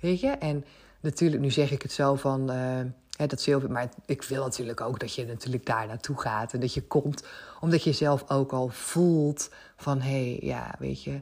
Weet 0.00 0.20
je? 0.20 0.30
En 0.30 0.64
natuurlijk, 1.00 1.42
nu 1.42 1.50
zeg 1.50 1.70
ik 1.70 1.82
het 1.82 1.92
zo 1.92 2.14
van... 2.14 2.52
Uh, 2.52 2.80
dat 3.26 3.40
Sylvia, 3.40 3.68
maar 3.68 3.88
ik 4.06 4.22
wil 4.22 4.42
natuurlijk 4.42 4.80
ook 4.80 5.00
dat 5.00 5.14
je 5.14 5.26
natuurlijk 5.26 5.66
daar 5.66 5.86
naartoe 5.86 6.20
gaat. 6.20 6.52
En 6.52 6.60
dat 6.60 6.74
je 6.74 6.82
komt, 6.82 7.22
omdat 7.60 7.82
je 7.82 7.92
zelf 7.92 8.30
ook 8.30 8.52
al 8.52 8.68
voelt 8.68 9.50
van... 9.76 10.00
hé, 10.00 10.10
hey, 10.10 10.38
ja, 10.40 10.74
weet 10.78 11.02
je... 11.02 11.20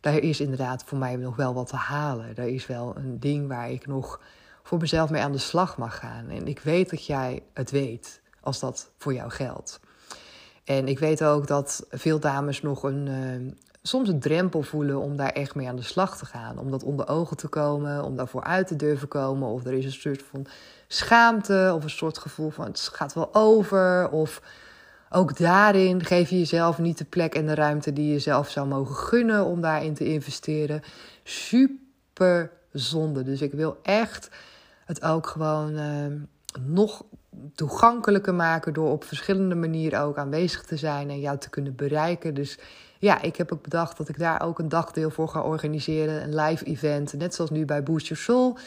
Daar 0.00 0.18
is 0.18 0.40
inderdaad 0.40 0.84
voor 0.84 0.98
mij 0.98 1.16
nog 1.16 1.36
wel 1.36 1.54
wat 1.54 1.66
te 1.66 1.76
halen. 1.76 2.34
Daar 2.34 2.48
is 2.48 2.66
wel 2.66 2.96
een 2.96 3.20
ding 3.20 3.48
waar 3.48 3.70
ik 3.70 3.86
nog 3.86 4.20
voor 4.62 4.78
mezelf 4.78 5.10
mee 5.10 5.22
aan 5.22 5.32
de 5.32 5.38
slag 5.38 5.76
mag 5.76 5.98
gaan. 5.98 6.28
En 6.28 6.46
ik 6.46 6.58
weet 6.58 6.90
dat 6.90 7.06
jij 7.06 7.42
het 7.52 7.70
weet, 7.70 8.20
als 8.40 8.60
dat 8.60 8.90
voor 8.98 9.14
jou 9.14 9.30
geldt. 9.30 9.80
En 10.64 10.88
ik 10.88 10.98
weet 10.98 11.24
ook 11.24 11.46
dat 11.46 11.86
veel 11.90 12.20
dames 12.20 12.62
nog 12.62 12.82
een, 12.82 13.06
uh, 13.06 13.52
soms 13.88 14.08
een 14.08 14.20
drempel 14.20 14.62
voelen 14.62 15.00
om 15.00 15.16
daar 15.16 15.32
echt 15.32 15.54
mee 15.54 15.68
aan 15.68 15.76
de 15.76 15.82
slag 15.82 16.18
te 16.18 16.26
gaan. 16.26 16.58
Om 16.58 16.70
dat 16.70 16.82
onder 16.82 17.08
ogen 17.08 17.36
te 17.36 17.48
komen, 17.48 18.04
om 18.04 18.16
daarvoor 18.16 18.42
uit 18.42 18.66
te 18.66 18.76
durven 18.76 19.08
komen. 19.08 19.48
Of 19.48 19.64
er 19.64 19.72
is 19.72 19.84
een 19.84 19.92
soort 19.92 20.22
van 20.30 20.46
schaamte 20.86 21.72
of 21.74 21.82
een 21.82 21.90
soort 21.90 22.18
gevoel 22.18 22.50
van 22.50 22.64
het 22.64 22.90
gaat 22.92 23.14
wel 23.14 23.34
over. 23.34 24.10
Of 24.10 24.42
ook 25.10 25.36
daarin 25.36 26.04
geef 26.04 26.30
je 26.30 26.38
jezelf 26.38 26.78
niet 26.78 26.98
de 26.98 27.04
plek 27.04 27.34
en 27.34 27.46
de 27.46 27.54
ruimte 27.54 27.92
die 27.92 28.12
je 28.12 28.18
zelf 28.18 28.50
zou 28.50 28.66
mogen 28.66 28.94
gunnen 28.94 29.44
om 29.44 29.60
daarin 29.60 29.94
te 29.94 30.04
investeren. 30.04 30.82
Super 31.22 32.50
zonde. 32.72 33.22
Dus 33.22 33.42
ik 33.42 33.52
wil 33.52 33.78
echt 33.82 34.30
het 34.84 35.02
ook 35.02 35.26
gewoon 35.26 35.72
uh, 35.72 35.84
nog 36.60 37.04
toegankelijker 37.54 38.34
maken 38.34 38.72
door 38.72 38.90
op 38.90 39.04
verschillende 39.04 39.54
manieren 39.54 40.00
ook 40.00 40.16
aanwezig 40.16 40.62
te 40.62 40.76
zijn 40.76 41.10
en 41.10 41.20
jou 41.20 41.38
te 41.38 41.50
kunnen 41.50 41.74
bereiken. 41.74 42.34
Dus 42.34 42.58
ja, 42.98 43.22
ik 43.22 43.36
heb 43.36 43.52
ook 43.52 43.62
bedacht 43.62 43.96
dat 43.96 44.08
ik 44.08 44.18
daar 44.18 44.42
ook 44.42 44.58
een 44.58 44.68
dagdeel 44.68 45.10
voor 45.10 45.28
ga 45.28 45.40
organiseren, 45.40 46.22
een 46.22 46.34
live 46.34 46.64
event, 46.64 47.12
net 47.12 47.34
zoals 47.34 47.50
nu 47.50 47.64
bij 47.64 47.82
Boost 47.82 48.06
Your 48.06 48.22
Soul. 48.22 48.58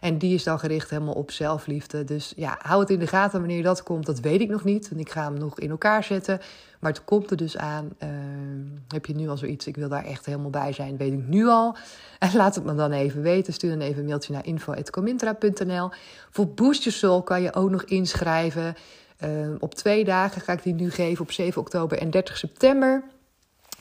En 0.00 0.18
die 0.18 0.34
is 0.34 0.44
dan 0.44 0.58
gericht 0.58 0.90
helemaal 0.90 1.14
op 1.14 1.30
zelfliefde. 1.30 2.04
Dus 2.04 2.32
ja, 2.36 2.58
hou 2.62 2.80
het 2.80 2.90
in 2.90 2.98
de 2.98 3.06
gaten 3.06 3.38
wanneer 3.38 3.62
dat 3.62 3.82
komt. 3.82 4.06
Dat 4.06 4.20
weet 4.20 4.40
ik 4.40 4.48
nog 4.48 4.64
niet. 4.64 4.88
Want 4.88 5.00
ik 5.00 5.10
ga 5.10 5.24
hem 5.24 5.38
nog 5.38 5.58
in 5.58 5.70
elkaar 5.70 6.04
zetten. 6.04 6.40
Maar 6.78 6.92
het 6.92 7.04
komt 7.04 7.30
er 7.30 7.36
dus 7.36 7.56
aan. 7.56 7.90
Uh, 8.02 8.08
heb 8.88 9.06
je 9.06 9.14
nu 9.14 9.28
al 9.28 9.36
zoiets? 9.36 9.66
Ik 9.66 9.76
wil 9.76 9.88
daar 9.88 10.04
echt 10.04 10.26
helemaal 10.26 10.50
bij 10.50 10.72
zijn. 10.72 10.96
Weet 10.96 11.12
ik 11.12 11.26
nu 11.26 11.46
al. 11.46 11.76
En 12.18 12.36
laat 12.36 12.54
het 12.54 12.64
me 12.64 12.74
dan 12.74 12.92
even 12.92 13.22
weten. 13.22 13.52
Stuur 13.52 13.70
dan 13.70 13.80
even 13.80 14.00
een 14.00 14.06
mailtje 14.06 14.32
naar 14.32 14.46
info.comintra.nl. 14.46 15.90
Voor 16.30 16.48
Boost 16.48 16.82
Your 16.82 16.98
Soul 16.98 17.22
kan 17.22 17.42
je 17.42 17.54
ook 17.54 17.70
nog 17.70 17.82
inschrijven. 17.82 18.74
Uh, 19.24 19.54
op 19.58 19.74
twee 19.74 20.04
dagen 20.04 20.40
ga 20.40 20.52
ik 20.52 20.62
die 20.62 20.74
nu 20.74 20.90
geven. 20.90 21.22
Op 21.22 21.32
7 21.32 21.60
oktober 21.60 21.98
en 21.98 22.10
30 22.10 22.36
september. 22.36 23.04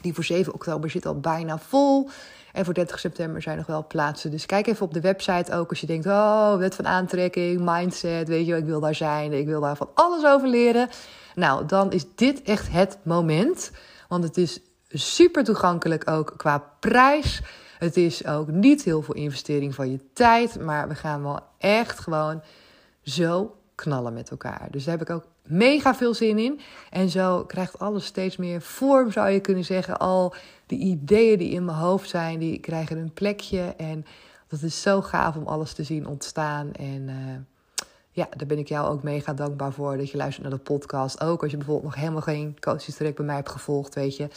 Die 0.01 0.13
voor 0.13 0.23
7 0.23 0.53
oktober 0.53 0.89
zit 0.89 1.05
al 1.05 1.19
bijna 1.19 1.57
vol. 1.57 2.09
En 2.53 2.65
voor 2.65 2.73
30 2.73 2.99
september 2.99 3.41
zijn 3.41 3.57
nog 3.57 3.65
wel 3.65 3.87
plaatsen. 3.87 4.31
Dus 4.31 4.45
kijk 4.45 4.67
even 4.67 4.85
op 4.85 4.93
de 4.93 5.01
website 5.01 5.53
ook 5.53 5.69
als 5.69 5.81
je 5.81 5.87
denkt: 5.87 6.05
oh, 6.05 6.55
wet 6.57 6.75
van 6.75 6.87
aantrekking, 6.87 7.61
mindset, 7.63 8.27
weet 8.27 8.45
je, 8.45 8.55
ik 8.55 8.65
wil 8.65 8.79
daar 8.79 8.95
zijn, 8.95 9.33
ik 9.33 9.45
wil 9.45 9.61
daar 9.61 9.75
van 9.75 9.89
alles 9.93 10.25
over 10.25 10.47
leren. 10.47 10.89
Nou, 11.35 11.65
dan 11.65 11.91
is 11.91 12.05
dit 12.15 12.41
echt 12.41 12.71
het 12.71 12.97
moment. 13.03 13.71
Want 14.07 14.23
het 14.23 14.37
is 14.37 14.59
super 14.89 15.43
toegankelijk 15.43 16.09
ook 16.09 16.33
qua 16.37 16.63
prijs. 16.79 17.41
Het 17.77 17.97
is 17.97 18.25
ook 18.25 18.47
niet 18.47 18.83
heel 18.83 19.01
veel 19.01 19.15
investering 19.15 19.75
van 19.75 19.91
je 19.91 19.99
tijd, 20.13 20.59
maar 20.59 20.87
we 20.87 20.95
gaan 20.95 21.23
wel 21.23 21.39
echt 21.57 21.99
gewoon 21.99 22.41
zo 23.01 23.55
knallen 23.75 24.13
met 24.13 24.29
elkaar. 24.29 24.67
Dus 24.71 24.83
daar 24.83 24.97
heb 24.97 25.09
ik 25.09 25.15
ook 25.15 25.25
mega 25.49 25.95
veel 25.95 26.13
zin 26.13 26.37
in. 26.37 26.59
En 26.89 27.09
zo 27.09 27.43
krijgt 27.45 27.79
alles 27.79 28.05
steeds 28.05 28.37
meer 28.37 28.61
vorm, 28.61 29.11
zou 29.11 29.29
je 29.29 29.39
kunnen 29.39 29.65
zeggen. 29.65 29.99
Al 29.99 30.33
die 30.65 30.79
ideeën 30.79 31.37
die 31.37 31.51
in 31.51 31.65
mijn 31.65 31.77
hoofd 31.77 32.09
zijn, 32.09 32.39
die 32.39 32.59
krijgen 32.59 32.97
een 32.97 33.13
plekje. 33.13 33.73
En 33.77 34.05
dat 34.47 34.61
is 34.61 34.81
zo 34.81 35.01
gaaf 35.01 35.35
om 35.35 35.47
alles 35.47 35.73
te 35.73 35.83
zien 35.83 36.07
ontstaan. 36.07 36.71
En 36.71 37.07
uh, 37.07 37.15
ja, 38.11 38.27
daar 38.37 38.47
ben 38.47 38.57
ik 38.57 38.67
jou 38.67 38.89
ook 38.89 39.03
mega 39.03 39.33
dankbaar 39.33 39.73
voor 39.73 39.97
dat 39.97 40.09
je 40.09 40.17
luistert 40.17 40.47
naar 40.47 40.57
de 40.57 40.63
podcast. 40.63 41.21
Ook 41.21 41.41
als 41.41 41.51
je 41.51 41.57
bijvoorbeeld 41.57 41.91
nog 41.91 42.01
helemaal 42.01 42.21
geen 42.21 42.57
coachingstraject 42.59 43.17
bij 43.17 43.25
mij 43.25 43.35
hebt 43.35 43.49
gevolgd, 43.49 43.95
weet 43.95 44.17
je. 44.17 44.27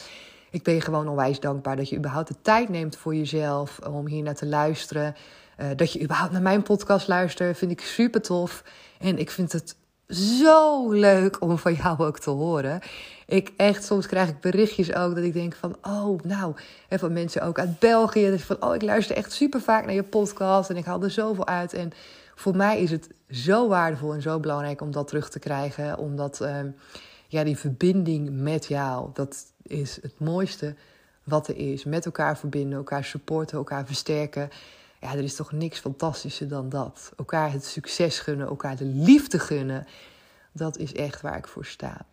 Ik 0.51 0.63
ben 0.63 0.73
je 0.73 0.81
gewoon 0.81 1.07
onwijs 1.07 1.39
dankbaar 1.39 1.75
dat 1.75 1.89
je 1.89 1.97
überhaupt 1.97 2.27
de 2.27 2.35
tijd 2.41 2.69
neemt 2.69 2.95
voor 2.95 3.15
jezelf 3.15 3.79
om 3.79 4.07
hier 4.07 4.23
naar 4.23 4.35
te 4.35 4.45
luisteren. 4.45 5.15
Uh, 5.57 5.67
dat 5.75 5.93
je 5.93 6.01
überhaupt 6.01 6.31
naar 6.31 6.41
mijn 6.41 6.63
podcast 6.63 7.07
luistert, 7.07 7.57
vind 7.57 7.71
ik 7.71 7.81
super 7.81 8.21
tof. 8.21 8.63
En 8.99 9.17
ik 9.17 9.31
vind 9.31 9.51
het 9.51 9.75
zo 10.07 10.91
leuk 10.91 11.41
om 11.41 11.57
van 11.57 11.73
jou 11.73 11.99
ook 11.99 12.19
te 12.19 12.29
horen. 12.29 12.81
Ik 13.25 13.53
echt, 13.57 13.83
soms 13.83 14.07
krijg 14.07 14.29
ik 14.29 14.39
berichtjes 14.39 14.93
ook 14.93 15.15
dat 15.15 15.23
ik 15.23 15.33
denk 15.33 15.55
van, 15.55 15.75
oh, 15.81 16.21
nou, 16.23 16.55
en 16.89 16.99
van 16.99 17.13
mensen 17.13 17.41
ook 17.41 17.59
uit 17.59 17.79
België. 17.79 18.39
Van, 18.39 18.63
oh, 18.63 18.75
ik 18.75 18.81
luister 18.81 19.15
echt 19.15 19.31
super 19.31 19.61
vaak 19.61 19.85
naar 19.85 19.93
je 19.93 20.03
podcast 20.03 20.69
en 20.69 20.77
ik 20.77 20.85
haal 20.85 21.03
er 21.03 21.11
zoveel 21.11 21.47
uit. 21.47 21.73
En 21.73 21.91
voor 22.35 22.55
mij 22.55 22.81
is 22.81 22.91
het 22.91 23.09
zo 23.29 23.67
waardevol 23.67 24.13
en 24.13 24.21
zo 24.21 24.39
belangrijk 24.39 24.81
om 24.81 24.91
dat 24.91 25.07
terug 25.07 25.29
te 25.29 25.39
krijgen. 25.39 25.97
Omdat, 25.97 26.39
uh, 26.41 26.59
ja, 27.27 27.43
die 27.43 27.57
verbinding 27.57 28.29
met 28.29 28.65
jou, 28.65 29.09
dat 29.13 29.45
is 29.61 29.99
het 30.01 30.19
mooiste 30.19 30.75
wat 31.23 31.47
er 31.47 31.57
is. 31.57 31.83
Met 31.83 32.05
elkaar 32.05 32.37
verbinden, 32.37 32.77
elkaar 32.77 33.03
supporten, 33.03 33.57
elkaar 33.57 33.85
versterken. 33.85 34.49
Er 35.03 35.23
is 35.23 35.35
toch 35.35 35.51
niks 35.51 35.79
fantastischer 35.79 36.47
dan 36.47 36.69
dat. 36.69 37.11
Elkaar 37.17 37.51
het 37.51 37.65
succes 37.65 38.19
gunnen, 38.19 38.47
elkaar 38.47 38.75
de 38.75 38.85
liefde 38.85 39.39
gunnen. 39.39 39.87
Dat 40.51 40.77
is 40.77 40.93
echt 40.93 41.21
waar 41.21 41.37
ik 41.37 41.47
voor 41.47 41.65
sta. 41.65 42.05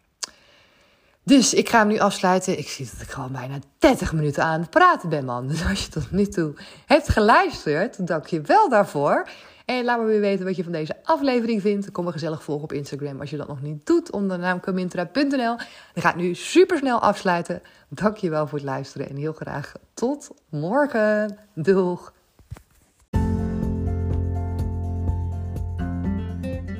Dus 1.22 1.54
ik 1.54 1.68
ga 1.68 1.78
hem 1.78 1.88
nu 1.88 1.98
afsluiten. 1.98 2.58
Ik 2.58 2.68
zie 2.68 2.88
dat 2.92 3.02
ik 3.02 3.10
gewoon 3.10 3.32
bijna 3.32 3.58
30 3.78 4.12
minuten 4.12 4.44
aan 4.44 4.60
het 4.60 4.70
praten 4.70 5.08
ben, 5.08 5.24
man. 5.24 5.48
Dus 5.48 5.64
als 5.64 5.84
je 5.84 5.90
tot 5.90 6.10
nu 6.10 6.26
toe 6.26 6.54
hebt 6.86 7.08
geluisterd, 7.08 8.06
dank 8.06 8.26
je 8.26 8.40
wel 8.40 8.68
daarvoor. 8.68 9.28
En 9.64 9.84
laat 9.84 10.00
me 10.00 10.04
weer 10.04 10.20
weten 10.20 10.44
wat 10.44 10.56
je 10.56 10.62
van 10.62 10.72
deze 10.72 10.96
aflevering 11.02 11.60
vindt. 11.60 11.90
Kom 11.90 12.04
me 12.04 12.12
gezellig 12.12 12.42
volgen 12.42 12.64
op 12.64 12.72
Instagram 12.72 13.20
als 13.20 13.30
je 13.30 13.36
dat 13.36 13.48
nog 13.48 13.62
niet 13.62 13.86
doet 13.86 14.10
onder 14.10 14.36
de 14.36 14.42
naam 14.42 14.60
Comintra.nl. 14.60 15.56
Dan 15.56 15.58
ga 15.94 16.10
ik 16.10 16.16
nu 16.16 16.34
super 16.34 16.78
snel 16.78 17.00
afsluiten. 17.00 17.62
Dank 17.88 18.16
je 18.16 18.30
wel 18.30 18.46
voor 18.46 18.58
het 18.58 18.66
luisteren 18.66 19.08
en 19.08 19.16
heel 19.16 19.32
graag 19.32 19.72
tot 19.94 20.30
morgen. 20.48 21.38
Doeg! 21.54 22.12